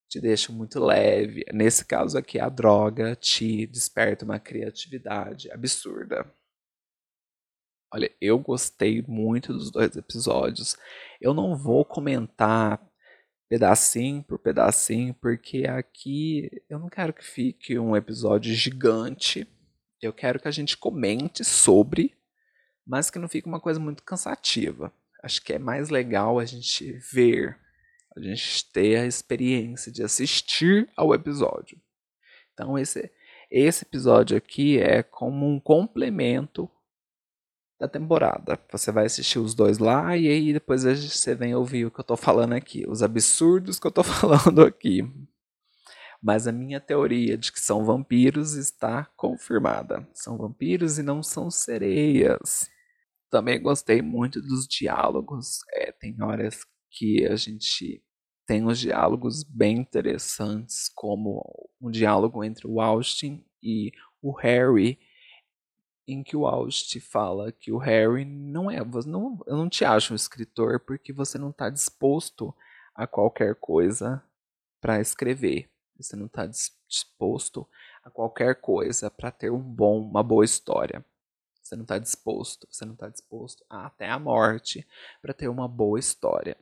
te 0.10 0.20
deixam 0.20 0.56
muito 0.56 0.80
leve. 0.80 1.44
Nesse 1.52 1.86
caso 1.86 2.18
aqui, 2.18 2.40
a 2.40 2.50
droga 2.50 3.16
te 3.16 3.66
desperta 3.66 4.26
uma 4.26 4.40
criatividade 4.40 5.52
absurda. 5.52 6.32
Olha, 7.92 8.12
eu 8.20 8.40
gostei 8.40 9.04
muito 9.08 9.54
dos 9.54 9.72
dois 9.72 9.96
episódios. 9.96 10.76
Eu 11.22 11.34
não 11.34 11.56
vou 11.56 11.86
comentar 11.86 12.84
pedacinho 13.50 14.24
por 14.24 14.40
pedacinho, 14.40 15.14
porque 15.14 15.66
aqui 15.66 16.50
eu 16.70 16.80
não 16.80 16.90
quero 16.90 17.14
que 17.14 17.24
fique 17.24 17.78
um 17.78 17.96
episódio 17.96 18.54
gigante. 18.54 19.48
Eu 20.02 20.12
quero 20.12 20.40
que 20.40 20.48
a 20.48 20.52
gente 20.52 20.78
comente 20.78 21.44
sobre, 21.44 22.16
mas 22.86 23.10
que 23.10 23.20
não 23.20 23.30
fique 23.30 23.48
uma 23.48 23.60
coisa 23.60 23.80
muito 23.80 24.04
cansativa. 24.04 24.92
Acho 25.22 25.42
que 25.42 25.54
é 25.54 25.60
mais 25.60 25.90
legal 25.90 26.40
a 26.40 26.46
gente 26.46 26.92
ver, 27.14 27.58
a 28.16 28.20
gente 28.20 28.72
ter 28.72 28.98
a 28.98 29.06
experiência 29.06 29.92
de 29.92 30.04
assistir 30.04 30.90
ao 30.98 31.14
episódio. 31.14 31.80
Então 32.54 32.78
esse 32.78 33.12
esse 33.56 33.86
episódio 33.86 34.36
aqui 34.36 34.80
é 34.80 35.04
como 35.04 35.48
um 35.48 35.60
complemento 35.60 36.68
da 37.84 37.88
temporada. 37.88 38.58
Você 38.72 38.92
vai 38.92 39.06
assistir 39.06 39.40
os 39.40 39.54
dois 39.54 39.78
lá 39.78 40.16
e 40.16 40.28
aí 40.28 40.54
depois 40.54 40.84
você 40.84 41.36
vem 41.36 41.54
ouvir 41.54 41.86
o 41.86 41.92
que 41.92 42.00
eu 42.00 42.04
tô 42.04 42.16
falando 42.16 42.54
aqui, 42.54 42.86
os 42.88 43.04
absurdos 43.04 43.80
que 43.80 43.86
eu 43.86 43.92
tô 43.92 44.04
falando 44.04 44.62
aqui. 44.64 45.02
Mas 46.22 46.48
a 46.48 46.54
minha 46.54 46.80
teoria 46.80 47.38
de 47.38 47.52
que 47.52 47.60
são 47.60 47.84
vampiros 47.84 48.54
está 48.54 49.06
confirmada. 49.18 50.08
São 50.14 50.38
vampiros 50.38 50.98
e 50.98 51.04
não 51.04 51.22
são 51.22 51.52
sereias. 51.52 52.70
Também 53.30 53.62
gostei 53.62 54.02
muito 54.02 54.42
dos 54.42 54.66
diálogos. 54.66 55.60
É, 55.74 55.92
tem 55.92 56.16
horas 56.22 56.66
que 56.90 57.26
a 57.26 57.36
gente 57.36 58.02
tem 58.48 58.66
uns 58.66 58.80
diálogos 58.80 59.44
bem 59.44 59.80
interessantes, 59.80 60.90
como 60.96 61.44
um 61.82 61.92
diálogo 61.92 62.42
entre 62.44 62.66
o 62.68 62.80
Austin 62.80 63.44
e 63.62 63.92
o 64.22 64.32
Harry, 64.32 64.98
em 66.08 66.24
que 66.24 66.36
o 66.36 66.46
Aust 66.46 67.00
fala 67.00 67.52
que 67.52 67.72
o 67.72 67.78
Harry 67.78 68.26
não 68.26 68.70
é, 68.70 68.84
não, 69.06 69.42
eu 69.48 69.56
não 69.56 69.70
te 69.70 69.86
acho 69.86 70.14
um 70.14 70.16
escritor 70.16 70.80
porque 70.80 71.14
você 71.14 71.38
não 71.38 71.50
está 71.50 71.70
disposto 71.70 72.54
a 72.94 73.08
qualquer 73.08 73.56
coisa 73.56 74.24
para 74.82 75.00
escrever. 75.00 75.70
Você 75.98 76.16
não 76.16 76.26
está 76.26 76.46
disposto 76.46 77.68
a 78.04 78.10
qualquer 78.10 78.60
coisa 78.60 79.10
para 79.10 79.32
ter 79.32 79.50
um 79.50 79.62
bom, 79.62 80.02
uma 80.02 80.24
boa 80.24 80.44
história. 80.44 81.06
Você 81.62 81.76
não 81.76 81.84
está 81.84 81.98
disposto, 81.98 82.68
você 82.70 82.84
não 82.84 82.94
está 82.94 83.08
disposto 83.08 83.64
a, 83.70 83.86
até 83.86 84.10
a 84.10 84.20
morte 84.20 84.86
para 85.22 85.34
ter 85.34 85.48
uma 85.48 85.68
boa 85.68 85.98
história. 85.98 86.58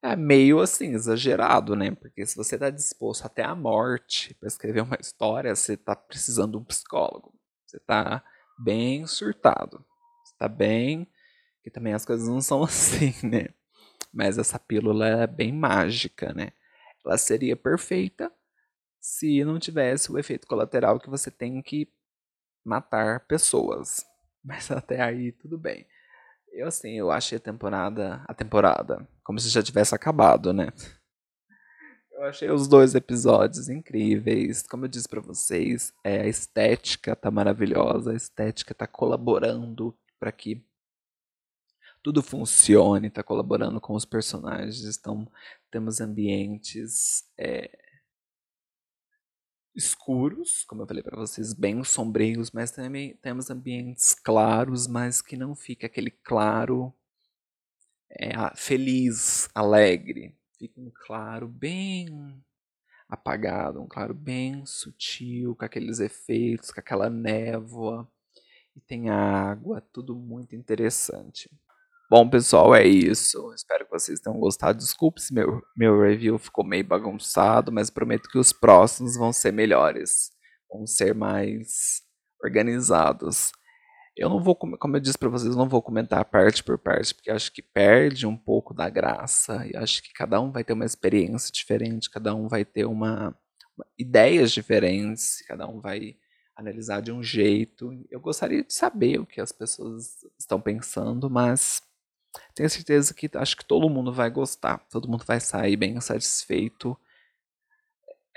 É 0.00 0.16
meio 0.16 0.60
assim, 0.60 0.94
exagerado, 0.94 1.74
né? 1.76 1.90
Porque 1.90 2.24
se 2.24 2.36
você 2.36 2.54
está 2.54 2.70
disposto 2.70 3.26
até 3.26 3.42
a 3.42 3.54
morte 3.54 4.32
para 4.34 4.46
escrever 4.46 4.80
uma 4.80 4.96
história, 4.98 5.54
você 5.54 5.74
está 5.74 5.94
precisando 5.94 6.52
de 6.52 6.58
um 6.58 6.64
psicólogo. 6.64 7.34
Você 7.66 7.76
está 7.76 8.24
bem 8.58 9.06
surtado. 9.06 9.84
Está 10.24 10.48
bem. 10.48 11.06
Que 11.62 11.70
também 11.70 11.92
as 11.92 12.04
coisas 12.04 12.28
não 12.28 12.40
são 12.40 12.62
assim, 12.64 13.14
né? 13.26 13.48
Mas 14.12 14.38
essa 14.38 14.58
pílula 14.58 15.06
é 15.06 15.26
bem 15.26 15.52
mágica, 15.52 16.32
né? 16.32 16.52
Ela 17.04 17.18
seria 17.18 17.56
perfeita 17.56 18.32
se 19.00 19.44
não 19.44 19.58
tivesse 19.58 20.10
o 20.10 20.18
efeito 20.18 20.46
colateral 20.46 20.98
que 20.98 21.08
você 21.10 21.30
tem 21.30 21.62
que 21.62 21.90
matar 22.64 23.20
pessoas. 23.26 24.04
Mas 24.44 24.70
até 24.70 25.00
aí 25.00 25.32
tudo 25.32 25.58
bem. 25.58 25.86
Eu 26.52 26.66
assim, 26.68 26.98
eu 26.98 27.10
achei 27.10 27.36
a 27.36 27.40
temporada, 27.40 28.22
a 28.26 28.34
temporada, 28.34 29.06
como 29.22 29.38
se 29.38 29.48
já 29.48 29.62
tivesse 29.62 29.94
acabado, 29.94 30.52
né? 30.52 30.68
Eu 32.18 32.24
achei 32.24 32.50
os 32.50 32.66
dois 32.66 32.96
episódios 32.96 33.68
incríveis. 33.68 34.62
Como 34.62 34.84
eu 34.84 34.88
disse 34.88 35.08
para 35.08 35.20
vocês, 35.20 35.92
é, 36.02 36.22
a 36.22 36.26
estética 36.26 37.14
tá 37.14 37.30
maravilhosa, 37.30 38.10
a 38.10 38.16
estética 38.16 38.74
tá 38.74 38.88
colaborando 38.88 39.96
para 40.18 40.32
que 40.32 40.60
tudo 42.02 42.20
funcione, 42.20 43.08
tá 43.08 43.22
colaborando 43.22 43.80
com 43.80 43.94
os 43.94 44.04
personagens. 44.04 44.98
Então, 44.98 45.30
temos 45.70 46.00
ambientes 46.00 47.24
é, 47.38 47.70
escuros, 49.72 50.64
como 50.64 50.82
eu 50.82 50.88
falei 50.88 51.04
para 51.04 51.16
vocês, 51.16 51.52
bem 51.52 51.84
sombrios, 51.84 52.50
mas 52.50 52.72
também 52.72 53.14
temos 53.18 53.48
ambientes 53.48 54.12
claros, 54.12 54.88
mas 54.88 55.22
que 55.22 55.36
não 55.36 55.54
fica 55.54 55.86
aquele 55.86 56.10
claro 56.10 56.92
é, 58.10 58.32
feliz, 58.56 59.48
alegre. 59.54 60.37
Fica 60.58 60.80
um 60.80 60.90
claro 61.06 61.46
bem 61.46 62.42
apagado, 63.08 63.80
um 63.80 63.86
claro 63.86 64.12
bem 64.12 64.66
sutil, 64.66 65.54
com 65.54 65.64
aqueles 65.64 66.00
efeitos, 66.00 66.70
com 66.70 66.80
aquela 66.80 67.08
névoa. 67.08 68.10
E 68.74 68.80
tem 68.80 69.08
água, 69.08 69.80
tudo 69.92 70.16
muito 70.16 70.56
interessante. 70.56 71.48
Bom, 72.10 72.28
pessoal, 72.28 72.74
é 72.74 72.86
isso. 72.86 73.52
Espero 73.54 73.84
que 73.84 73.90
vocês 73.90 74.18
tenham 74.18 74.38
gostado. 74.40 74.78
Desculpe 74.78 75.20
se 75.20 75.32
meu, 75.32 75.62
meu 75.76 76.00
review 76.00 76.38
ficou 76.38 76.64
meio 76.64 76.84
bagunçado, 76.84 77.70
mas 77.70 77.90
prometo 77.90 78.28
que 78.28 78.38
os 78.38 78.52
próximos 78.52 79.16
vão 79.16 79.32
ser 79.32 79.52
melhores. 79.52 80.30
Vão 80.70 80.86
ser 80.86 81.14
mais 81.14 82.02
organizados. 82.42 83.52
Eu 84.18 84.28
não 84.28 84.42
vou, 84.42 84.56
como 84.56 84.96
eu 84.96 85.00
disse 85.00 85.16
para 85.16 85.28
vocês, 85.28 85.54
não 85.54 85.68
vou 85.68 85.80
comentar 85.80 86.24
parte 86.24 86.62
por 86.64 86.76
parte, 86.76 87.14
porque 87.14 87.30
acho 87.30 87.52
que 87.52 87.62
perde 87.62 88.26
um 88.26 88.36
pouco 88.36 88.74
da 88.74 88.90
graça. 88.90 89.64
E 89.64 89.76
acho 89.76 90.02
que 90.02 90.12
cada 90.12 90.40
um 90.40 90.50
vai 90.50 90.64
ter 90.64 90.72
uma 90.72 90.84
experiência 90.84 91.52
diferente, 91.52 92.10
cada 92.10 92.34
um 92.34 92.48
vai 92.48 92.64
ter 92.64 92.84
uma, 92.84 93.28
uma 93.76 93.86
ideias 93.96 94.50
diferentes, 94.50 95.40
cada 95.46 95.68
um 95.68 95.80
vai 95.80 96.16
analisar 96.56 97.00
de 97.00 97.12
um 97.12 97.22
jeito. 97.22 97.92
Eu 98.10 98.20
gostaria 98.20 98.64
de 98.64 98.74
saber 98.74 99.20
o 99.20 99.26
que 99.26 99.40
as 99.40 99.52
pessoas 99.52 100.16
estão 100.36 100.60
pensando, 100.60 101.30
mas 101.30 101.80
tenho 102.56 102.68
certeza 102.68 103.14
que 103.14 103.30
acho 103.34 103.56
que 103.56 103.64
todo 103.64 103.88
mundo 103.88 104.12
vai 104.12 104.30
gostar, 104.30 104.78
todo 104.90 105.08
mundo 105.08 105.24
vai 105.24 105.38
sair 105.38 105.76
bem 105.76 106.00
satisfeito. 106.00 106.98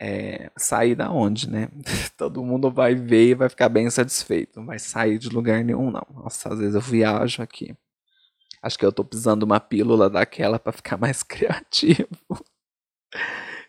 É, 0.04 0.50
sair 0.58 0.96
da 0.96 1.12
onde, 1.12 1.48
né? 1.48 1.70
todo 2.18 2.44
mundo 2.44 2.72
vai 2.72 2.96
ver 2.96 3.30
e 3.30 3.36
vai 3.36 3.50
ficar 3.50 3.70
bem 3.70 3.88
satisfeito. 3.90 4.60
Não 4.60 4.66
vai 4.66 4.80
sair 4.80 5.20
de 5.20 5.30
lugar 5.30 5.64
nenhum, 5.64 5.92
não. 5.92 6.06
Nossa, 6.16 6.52
às 6.52 6.58
vezes 6.58 6.74
eu 6.74 6.82
viajo 6.82 7.44
aqui. 7.44 7.76
Acho 8.64 8.80
que 8.80 8.86
eu 8.86 8.92
tô 8.92 9.04
precisando 9.04 9.44
uma 9.44 9.60
pílula 9.60 10.10
daquela 10.10 10.58
para 10.58 10.72
ficar 10.72 10.98
mais 10.98 11.22
criativo. 11.24 12.08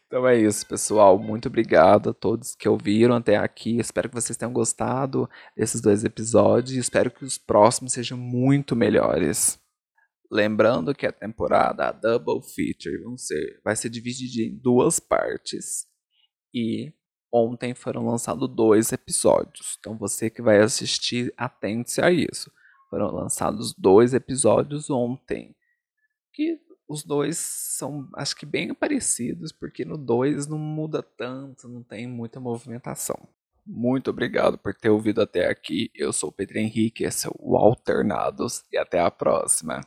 Então 0.07 0.27
é 0.27 0.39
isso, 0.39 0.67
pessoal. 0.67 1.19
Muito 1.19 1.49
obrigado 1.49 2.11
a 2.11 2.15
todos 2.15 2.55
que 2.55 2.69
ouviram 2.69 3.17
até 3.17 3.37
aqui. 3.37 3.79
Espero 3.79 4.09
que 4.11 4.15
vocês 4.15 4.37
tenham 4.37 4.53
gostado 4.53 5.29
desses 5.57 5.81
dois 5.81 6.05
episódios. 6.05 6.77
Espero 6.77 7.11
que 7.11 7.25
os 7.25 7.39
próximos 7.39 7.93
sejam 7.95 8.19
muito 8.19 8.77
melhores. 8.77 9.59
Lembrando 10.31 10.95
que 10.95 11.07
a 11.07 11.13
temporada 11.13 11.89
a 11.89 11.93
Double 11.93 12.43
Feature 12.43 13.03
ser, 13.19 13.61
vai 13.65 13.77
ser 13.77 13.89
dividida 13.89 14.43
em 14.43 14.59
duas 14.59 15.01
partes. 15.01 15.92
E 16.55 16.93
ontem 17.33 17.75
foram 17.75 18.07
lançados 18.07 18.49
dois 18.49 18.93
episódios. 18.93 19.77
Então 19.79 19.97
você 19.97 20.29
que 20.29 20.43
vai 20.43 20.61
assistir, 20.61 21.33
atente-se 21.37 22.03
a 22.03 22.11
isso. 22.11 22.53
Foram 22.91 23.11
lançados 23.11 23.73
dois 23.73 24.13
episódios 24.13 24.91
ontem. 24.91 25.57
Que 26.33 26.61
os 26.87 27.03
dois 27.03 27.39
são, 27.39 28.09
acho 28.15 28.37
que 28.37 28.45
bem 28.45 28.75
parecidos, 28.75 29.51
porque 29.51 29.85
no 29.85 29.97
dois 29.97 30.47
não 30.47 30.59
muda 30.59 31.03
tanto, 31.03 31.69
não 31.69 31.83
tem 31.83 32.07
muita 32.07 32.39
movimentação. 32.39 33.17
Muito 33.65 34.11
obrigado 34.11 34.59
por 34.59 34.75
ter 34.75 34.91
ouvido 34.91 35.23
até 35.23 35.49
aqui. 35.49 35.91
Eu 35.95 36.13
sou 36.13 36.29
o 36.29 36.33
Pedro 36.33 36.59
Henrique, 36.59 37.05
esse 37.05 37.27
é 37.27 37.31
o 37.39 37.57
Alternados 37.57 38.65
e 38.73 38.77
até 38.77 39.01
a 39.01 39.11
próxima. 39.11 39.81